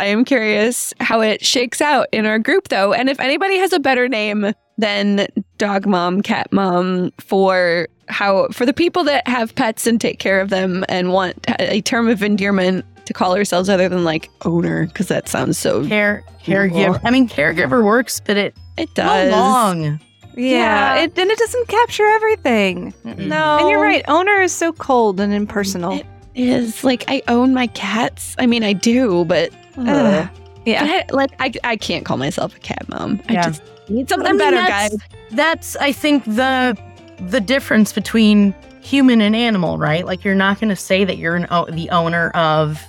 I 0.00 0.06
am 0.06 0.24
curious 0.24 0.94
how 1.00 1.20
it 1.20 1.44
shakes 1.44 1.80
out 1.80 2.06
in 2.12 2.24
our 2.24 2.38
group, 2.38 2.68
though. 2.68 2.92
And 2.92 3.08
if 3.08 3.18
anybody 3.18 3.56
has 3.58 3.72
a 3.72 3.80
better 3.80 4.08
name 4.08 4.52
than 4.78 5.26
dog 5.58 5.86
mom, 5.86 6.22
cat 6.22 6.52
mom 6.52 7.10
for 7.18 7.88
how 8.08 8.46
for 8.52 8.64
the 8.64 8.72
people 8.72 9.02
that 9.04 9.26
have 9.26 9.54
pets 9.56 9.86
and 9.88 10.00
take 10.00 10.18
care 10.20 10.40
of 10.40 10.50
them 10.50 10.84
and 10.88 11.12
want 11.12 11.44
a 11.58 11.80
term 11.82 12.08
of 12.08 12.22
endearment 12.22 12.84
to 13.06 13.12
call 13.12 13.34
ourselves 13.36 13.68
other 13.68 13.88
than 13.88 14.04
like 14.04 14.30
owner, 14.44 14.86
because 14.86 15.08
that 15.08 15.28
sounds 15.28 15.58
so 15.58 15.84
Care 15.86 16.22
caregiver. 16.44 17.00
I 17.04 17.10
mean, 17.10 17.28
caregiver 17.28 17.82
works, 17.84 18.20
but 18.24 18.36
it 18.36 18.56
it 18.76 18.88
how 18.96 19.02
does. 19.24 19.32
long? 19.32 20.00
Yeah, 20.38 20.94
Yeah. 20.96 21.02
It, 21.04 21.18
and 21.18 21.30
it 21.30 21.38
doesn't 21.38 21.68
capture 21.68 22.06
everything. 22.06 22.94
No, 23.04 23.58
And 23.58 23.68
you're 23.70 23.80
right. 23.80 24.04
Owner 24.08 24.40
is 24.40 24.52
so 24.52 24.72
cold 24.72 25.20
and 25.20 25.32
impersonal. 25.34 25.92
It 25.94 26.06
is 26.34 26.84
like 26.84 27.04
I 27.08 27.22
own 27.28 27.52
my 27.52 27.66
cats. 27.68 28.34
I 28.38 28.46
mean, 28.46 28.62
I 28.64 28.72
do, 28.72 29.24
but 29.24 29.50
Ugh. 29.76 30.28
yeah. 30.64 30.84
I, 31.10 31.12
like 31.12 31.30
I, 31.40 31.52
I 31.64 31.76
can't 31.76 32.04
call 32.04 32.16
myself 32.16 32.56
a 32.56 32.60
cat 32.60 32.88
mom. 32.88 33.20
I 33.28 33.34
just 33.34 33.62
need 33.88 34.08
something 34.08 34.28
I 34.28 34.32
mean, 34.32 34.38
better, 34.38 34.56
that's- 34.56 34.90
guys. 34.90 34.98
That's 35.32 35.76
I 35.76 35.92
think 35.92 36.24
the 36.24 36.78
the 37.20 37.40
difference 37.40 37.92
between 37.92 38.54
human 38.80 39.20
and 39.20 39.34
animal, 39.36 39.76
right? 39.76 40.06
Like 40.06 40.24
you're 40.24 40.34
not 40.36 40.60
going 40.60 40.70
to 40.70 40.76
say 40.76 41.04
that 41.04 41.18
you're 41.18 41.34
an, 41.36 41.46
o- 41.50 41.66
the 41.70 41.90
owner 41.90 42.30
of 42.30 42.80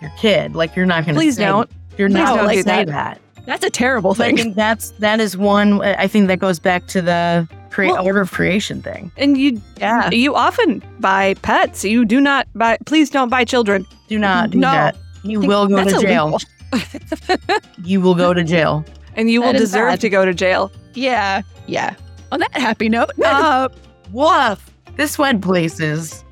your 0.00 0.10
kid. 0.18 0.56
Like 0.56 0.74
you're 0.74 0.86
not 0.86 1.04
going 1.04 1.14
to. 1.14 1.20
Please 1.20 1.36
don't. 1.36 1.70
You're 1.98 2.08
Please 2.08 2.14
not 2.14 2.36
going 2.38 2.56
to 2.56 2.62
say 2.62 2.84
that. 2.84 2.86
that. 2.88 3.20
That's 3.46 3.64
a 3.64 3.70
terrible 3.70 4.12
I 4.12 4.14
thing. 4.14 4.36
think 4.36 4.56
that's 4.56 4.90
that 5.00 5.20
is 5.20 5.36
one. 5.36 5.82
I 5.82 6.06
think 6.06 6.28
that 6.28 6.38
goes 6.38 6.58
back 6.58 6.86
to 6.88 7.02
the 7.02 7.46
crea- 7.70 7.90
Well- 7.92 8.04
order 8.06 8.20
of 8.20 8.30
creation 8.30 8.80
thing. 8.82 9.10
And 9.16 9.36
you 9.36 9.60
Yeah. 9.78 10.10
you 10.10 10.34
often 10.34 10.82
buy 11.00 11.34
pets. 11.42 11.84
You 11.84 12.04
do 12.04 12.20
not 12.20 12.46
buy 12.54 12.78
please 12.86 13.10
don't 13.10 13.28
buy 13.28 13.44
children. 13.44 13.84
Do 14.08 14.18
not 14.18 14.50
do 14.50 14.58
No. 14.58 14.70
that. 14.70 14.96
You 15.24 15.40
will 15.40 15.66
go 15.66 15.84
to 15.84 15.98
jail. 16.00 16.38
You 17.84 18.00
will 18.00 18.14
go 18.14 18.32
to 18.34 18.42
jail. 18.44 18.84
And 19.16 19.30
you 19.30 19.42
will 19.42 19.52
deserve 19.52 19.90
bad. 19.90 20.00
to 20.00 20.08
go 20.08 20.24
to 20.24 20.34
jail. 20.34 20.72
Yeah, 20.94 21.42
yeah. 21.68 21.94
On 22.32 22.40
that 22.40 22.52
happy 22.56 22.88
note, 22.88 23.10
uh, 23.24 23.68
Woof. 24.10 24.58
This 24.96 25.18
went 25.18 25.40
places. 25.40 26.23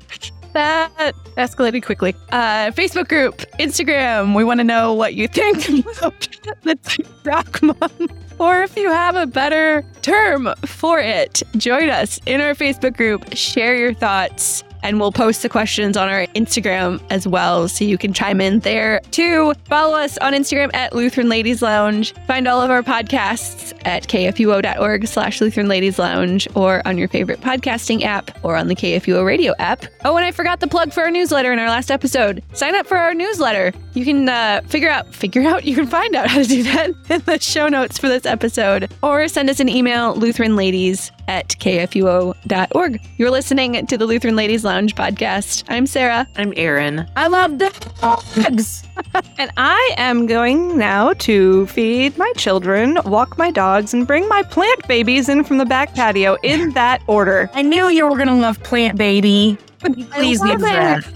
That 0.53 1.13
escalated 1.37 1.83
quickly. 1.83 2.15
Uh, 2.31 2.71
Facebook 2.71 3.07
group, 3.07 3.37
Instagram. 3.59 4.35
We 4.35 4.43
want 4.43 4.59
to 4.59 4.63
know 4.63 4.93
what 4.93 5.15
you 5.15 5.27
think 5.27 5.67
about 5.97 6.27
the 6.63 7.05
rock 7.23 7.61
mom, 7.61 8.09
or 8.39 8.63
if 8.63 8.75
you 8.77 8.89
have 8.89 9.15
a 9.15 9.25
better 9.25 9.85
term 10.01 10.53
for 10.65 10.99
it. 10.99 11.43
Join 11.57 11.89
us 11.89 12.19
in 12.25 12.41
our 12.41 12.53
Facebook 12.53 12.95
group. 12.95 13.35
Share 13.35 13.75
your 13.75 13.93
thoughts. 13.93 14.63
And 14.83 14.99
we'll 14.99 15.11
post 15.11 15.41
the 15.41 15.49
questions 15.49 15.97
on 15.97 16.09
our 16.09 16.27
Instagram 16.27 17.01
as 17.09 17.27
well, 17.27 17.67
so 17.67 17.83
you 17.85 17.97
can 17.97 18.13
chime 18.13 18.39
in 18.41 18.59
there 18.59 18.99
too. 19.11 19.53
Follow 19.65 19.97
us 19.97 20.17
on 20.19 20.33
Instagram 20.33 20.69
at 20.73 20.93
Lutheran 20.93 21.29
Ladies 21.29 21.61
Lounge. 21.61 22.13
Find 22.27 22.47
all 22.47 22.61
of 22.61 22.69
our 22.69 22.83
podcasts 22.83 23.73
at 23.85 24.07
kfuo.org 24.07 25.07
slash 25.07 25.41
Lutheran 25.41 25.67
Ladies 25.67 25.97
Lounge 25.97 26.47
or 26.55 26.85
on 26.85 26.97
your 26.97 27.07
favorite 27.07 27.41
podcasting 27.41 28.03
app 28.03 28.37
or 28.43 28.55
on 28.55 28.67
the 28.67 28.75
KFUO 28.75 29.25
radio 29.25 29.53
app. 29.57 29.85
Oh, 30.05 30.15
and 30.17 30.25
I 30.25 30.31
forgot 30.31 30.59
the 30.59 30.67
plug 30.67 30.91
for 30.91 31.01
our 31.01 31.11
newsletter 31.11 31.51
in 31.51 31.59
our 31.59 31.69
last 31.69 31.89
episode. 31.89 32.43
Sign 32.53 32.75
up 32.75 32.85
for 32.85 32.97
our 32.97 33.13
newsletter. 33.13 33.73
You 33.93 34.05
can 34.05 34.27
uh, 34.27 34.61
figure 34.67 34.89
out, 34.89 35.13
figure 35.13 35.43
out, 35.43 35.63
you 35.65 35.75
can 35.75 35.87
find 35.87 36.15
out 36.15 36.27
how 36.27 36.41
to 36.41 36.47
do 36.47 36.63
that 36.63 36.91
in 37.09 37.21
the 37.21 37.39
show 37.39 37.67
notes 37.67 37.97
for 37.97 38.09
this 38.09 38.25
episode 38.25 38.91
or 39.01 39.27
send 39.27 39.49
us 39.49 39.59
an 39.59 39.69
email, 39.69 40.15
lutheranladies 40.15 41.11
at 41.27 41.49
kfuo.org. 41.49 43.01
You're 43.17 43.31
listening 43.31 43.85
to 43.85 43.97
the 43.97 44.05
Lutheran 44.05 44.35
Ladies 44.35 44.63
Lounge 44.63 44.95
podcast. 44.95 45.63
I'm 45.69 45.85
Sarah. 45.85 46.27
I'm 46.35 46.53
Erin. 46.55 47.09
I 47.15 47.27
love 47.27 47.57
dogs. 47.57 48.83
And 49.37 49.51
I 49.57 49.93
am 49.97 50.27
going 50.27 50.77
now 50.77 51.13
to 51.13 51.67
feed 51.67 52.17
my 52.17 52.31
children, 52.35 52.97
walk 53.05 53.37
my 53.37 53.51
dogs, 53.51 53.93
and 53.93 54.07
bring 54.07 54.27
my 54.27 54.41
plant 54.43 54.87
babies 54.87 55.29
in 55.29 55.43
from 55.43 55.57
the 55.57 55.65
back 55.65 55.93
patio 55.93 56.37
in 56.43 56.71
that 56.73 57.01
order. 57.07 57.49
I 57.53 57.61
knew 57.61 57.89
you 57.89 58.07
were 58.07 58.17
gonna 58.17 58.37
love 58.37 58.61
Plant 58.63 58.97
Baby. 58.97 59.57
Please 59.79 60.39
love 60.39 60.51
give 60.51 60.61
that. 60.61 61.07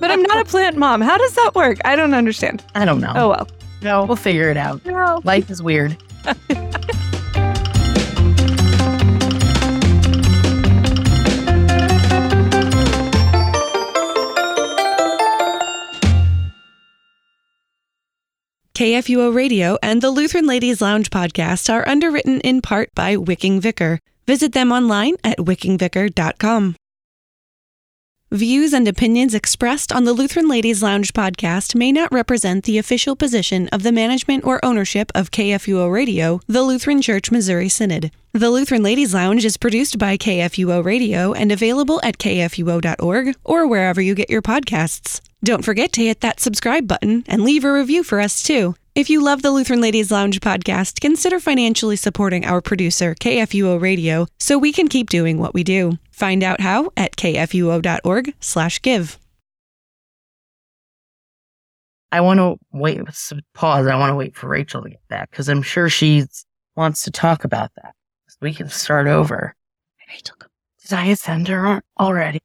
But 0.00 0.10
I'm 0.10 0.22
not 0.22 0.38
a 0.40 0.44
plant 0.44 0.76
mom. 0.76 1.00
How 1.00 1.16
does 1.16 1.34
that 1.34 1.54
work? 1.54 1.78
I 1.84 1.96
don't 1.96 2.12
understand. 2.14 2.62
I 2.74 2.84
don't 2.84 3.00
know. 3.00 3.12
Oh 3.14 3.28
well. 3.30 3.48
no, 3.82 4.04
we'll 4.04 4.16
figure 4.16 4.50
it 4.50 4.56
out. 4.56 4.84
No. 4.84 5.20
Life 5.24 5.50
is 5.50 5.62
weird. 5.62 5.96
KFUO 18.76 19.34
Radio 19.34 19.78
and 19.82 20.02
the 20.02 20.10
Lutheran 20.10 20.46
Ladies 20.46 20.82
Lounge 20.82 21.08
podcast 21.08 21.72
are 21.72 21.88
underwritten 21.88 22.42
in 22.42 22.60
part 22.60 22.94
by 22.94 23.16
Wicking 23.16 23.58
Vicar. 23.58 24.00
Visit 24.26 24.52
them 24.52 24.70
online 24.70 25.14
at 25.24 25.38
wickingvicar.com. 25.38 26.76
Views 28.30 28.74
and 28.74 28.86
opinions 28.86 29.34
expressed 29.34 29.92
on 29.92 30.04
the 30.04 30.12
Lutheran 30.12 30.46
Ladies 30.46 30.82
Lounge 30.82 31.14
podcast 31.14 31.74
may 31.74 31.90
not 31.90 32.12
represent 32.12 32.64
the 32.64 32.76
official 32.76 33.16
position 33.16 33.66
of 33.68 33.82
the 33.82 33.92
management 33.92 34.44
or 34.44 34.62
ownership 34.62 35.10
of 35.14 35.30
KFUO 35.30 35.90
Radio, 35.90 36.40
the 36.46 36.62
Lutheran 36.62 37.00
Church 37.00 37.30
Missouri 37.30 37.70
Synod. 37.70 38.10
The 38.34 38.50
Lutheran 38.50 38.82
Ladies 38.82 39.14
Lounge 39.14 39.46
is 39.46 39.56
produced 39.56 39.98
by 39.98 40.18
KFUO 40.18 40.84
Radio 40.84 41.32
and 41.32 41.50
available 41.50 41.98
at 42.02 42.18
kfuo.org 42.18 43.36
or 43.42 43.66
wherever 43.66 44.02
you 44.02 44.14
get 44.14 44.28
your 44.28 44.42
podcasts. 44.42 45.22
Don't 45.44 45.64
forget 45.64 45.92
to 45.92 46.02
hit 46.04 46.20
that 46.22 46.40
subscribe 46.40 46.88
button 46.88 47.22
and 47.28 47.44
leave 47.44 47.64
a 47.64 47.72
review 47.72 48.02
for 48.02 48.20
us 48.20 48.42
too. 48.42 48.74
If 48.94 49.10
you 49.10 49.22
love 49.22 49.42
the 49.42 49.50
Lutheran 49.50 49.82
Ladies 49.82 50.10
Lounge 50.10 50.40
podcast, 50.40 51.00
consider 51.00 51.38
financially 51.38 51.96
supporting 51.96 52.46
our 52.46 52.62
producer, 52.62 53.14
KFUO 53.14 53.78
Radio, 53.80 54.26
so 54.40 54.56
we 54.56 54.72
can 54.72 54.88
keep 54.88 55.10
doing 55.10 55.38
what 55.38 55.52
we 55.52 55.62
do. 55.62 55.98
Find 56.10 56.42
out 56.42 56.62
how 56.62 56.90
at 56.96 57.14
kfuo.org/give. 57.16 59.18
I 62.12 62.20
want 62.22 62.38
to 62.38 62.56
wait. 62.72 63.00
s- 63.06 63.32
Pause. 63.52 63.88
I 63.88 63.96
want 63.96 64.10
to 64.12 64.16
wait 64.16 64.34
for 64.36 64.48
Rachel 64.48 64.82
to 64.82 64.88
get 64.88 65.06
back 65.08 65.30
because 65.30 65.50
I'm 65.50 65.60
sure 65.62 65.90
she 65.90 66.24
wants 66.76 67.02
to 67.02 67.10
talk 67.10 67.44
about 67.44 67.70
that. 67.82 67.94
We 68.40 68.54
can 68.54 68.70
start 68.70 69.06
over. 69.06 69.54
Rachel, 70.08 70.36
Did 70.82 70.92
I 70.94 71.12
send 71.14 71.48
her 71.48 71.82
already? 72.00 72.40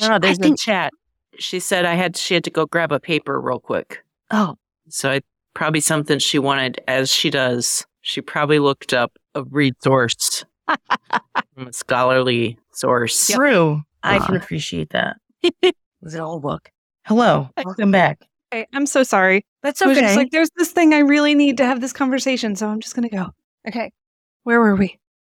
No, 0.00 0.18
there's 0.18 0.38
I 0.38 0.42
think- 0.42 0.58
chat. 0.58 0.92
She 1.38 1.60
said 1.60 1.84
I 1.84 1.94
had 1.94 2.16
she 2.16 2.34
had 2.34 2.44
to 2.44 2.50
go 2.50 2.66
grab 2.66 2.92
a 2.92 3.00
paper 3.00 3.40
real 3.40 3.58
quick. 3.60 4.04
Oh, 4.30 4.56
So 4.88 5.10
I 5.10 5.20
probably 5.54 5.80
something 5.80 6.18
she 6.18 6.38
wanted, 6.38 6.80
as 6.88 7.10
she 7.12 7.30
does. 7.30 7.86
She 8.00 8.20
probably 8.20 8.58
looked 8.58 8.92
up 8.92 9.16
a 9.34 9.44
resource 9.44 10.44
from 10.68 11.66
a 11.68 11.72
scholarly 11.72 12.58
source. 12.72 13.28
true. 13.28 13.82
I 14.02 14.18
can 14.18 14.34
Uh. 14.34 14.38
appreciate 14.38 14.90
that. 14.90 15.16
Was 16.02 16.14
it 16.14 16.20
all 16.20 16.40
book? 16.40 16.70
Hello. 17.06 17.48
Welcome 17.64 17.90
back. 17.90 18.20
Okay, 18.52 18.66
I'm 18.72 18.86
so 18.86 19.02
sorry. 19.02 19.44
That's 19.62 19.80
I 19.82 19.86
was 19.86 19.98
just 19.98 20.16
like, 20.16 20.30
there's 20.30 20.50
this 20.56 20.70
thing 20.72 20.92
I 20.94 20.98
really 21.00 21.34
need 21.34 21.56
to 21.58 21.64
have 21.66 21.80
this 21.80 21.92
conversation, 21.92 22.54
so 22.56 22.68
I'm 22.68 22.80
just 22.80 22.94
gonna 22.94 23.08
go. 23.08 23.30
Okay. 23.66 23.90
Where 24.42 24.60
were 24.60 24.76
we? 24.76 24.98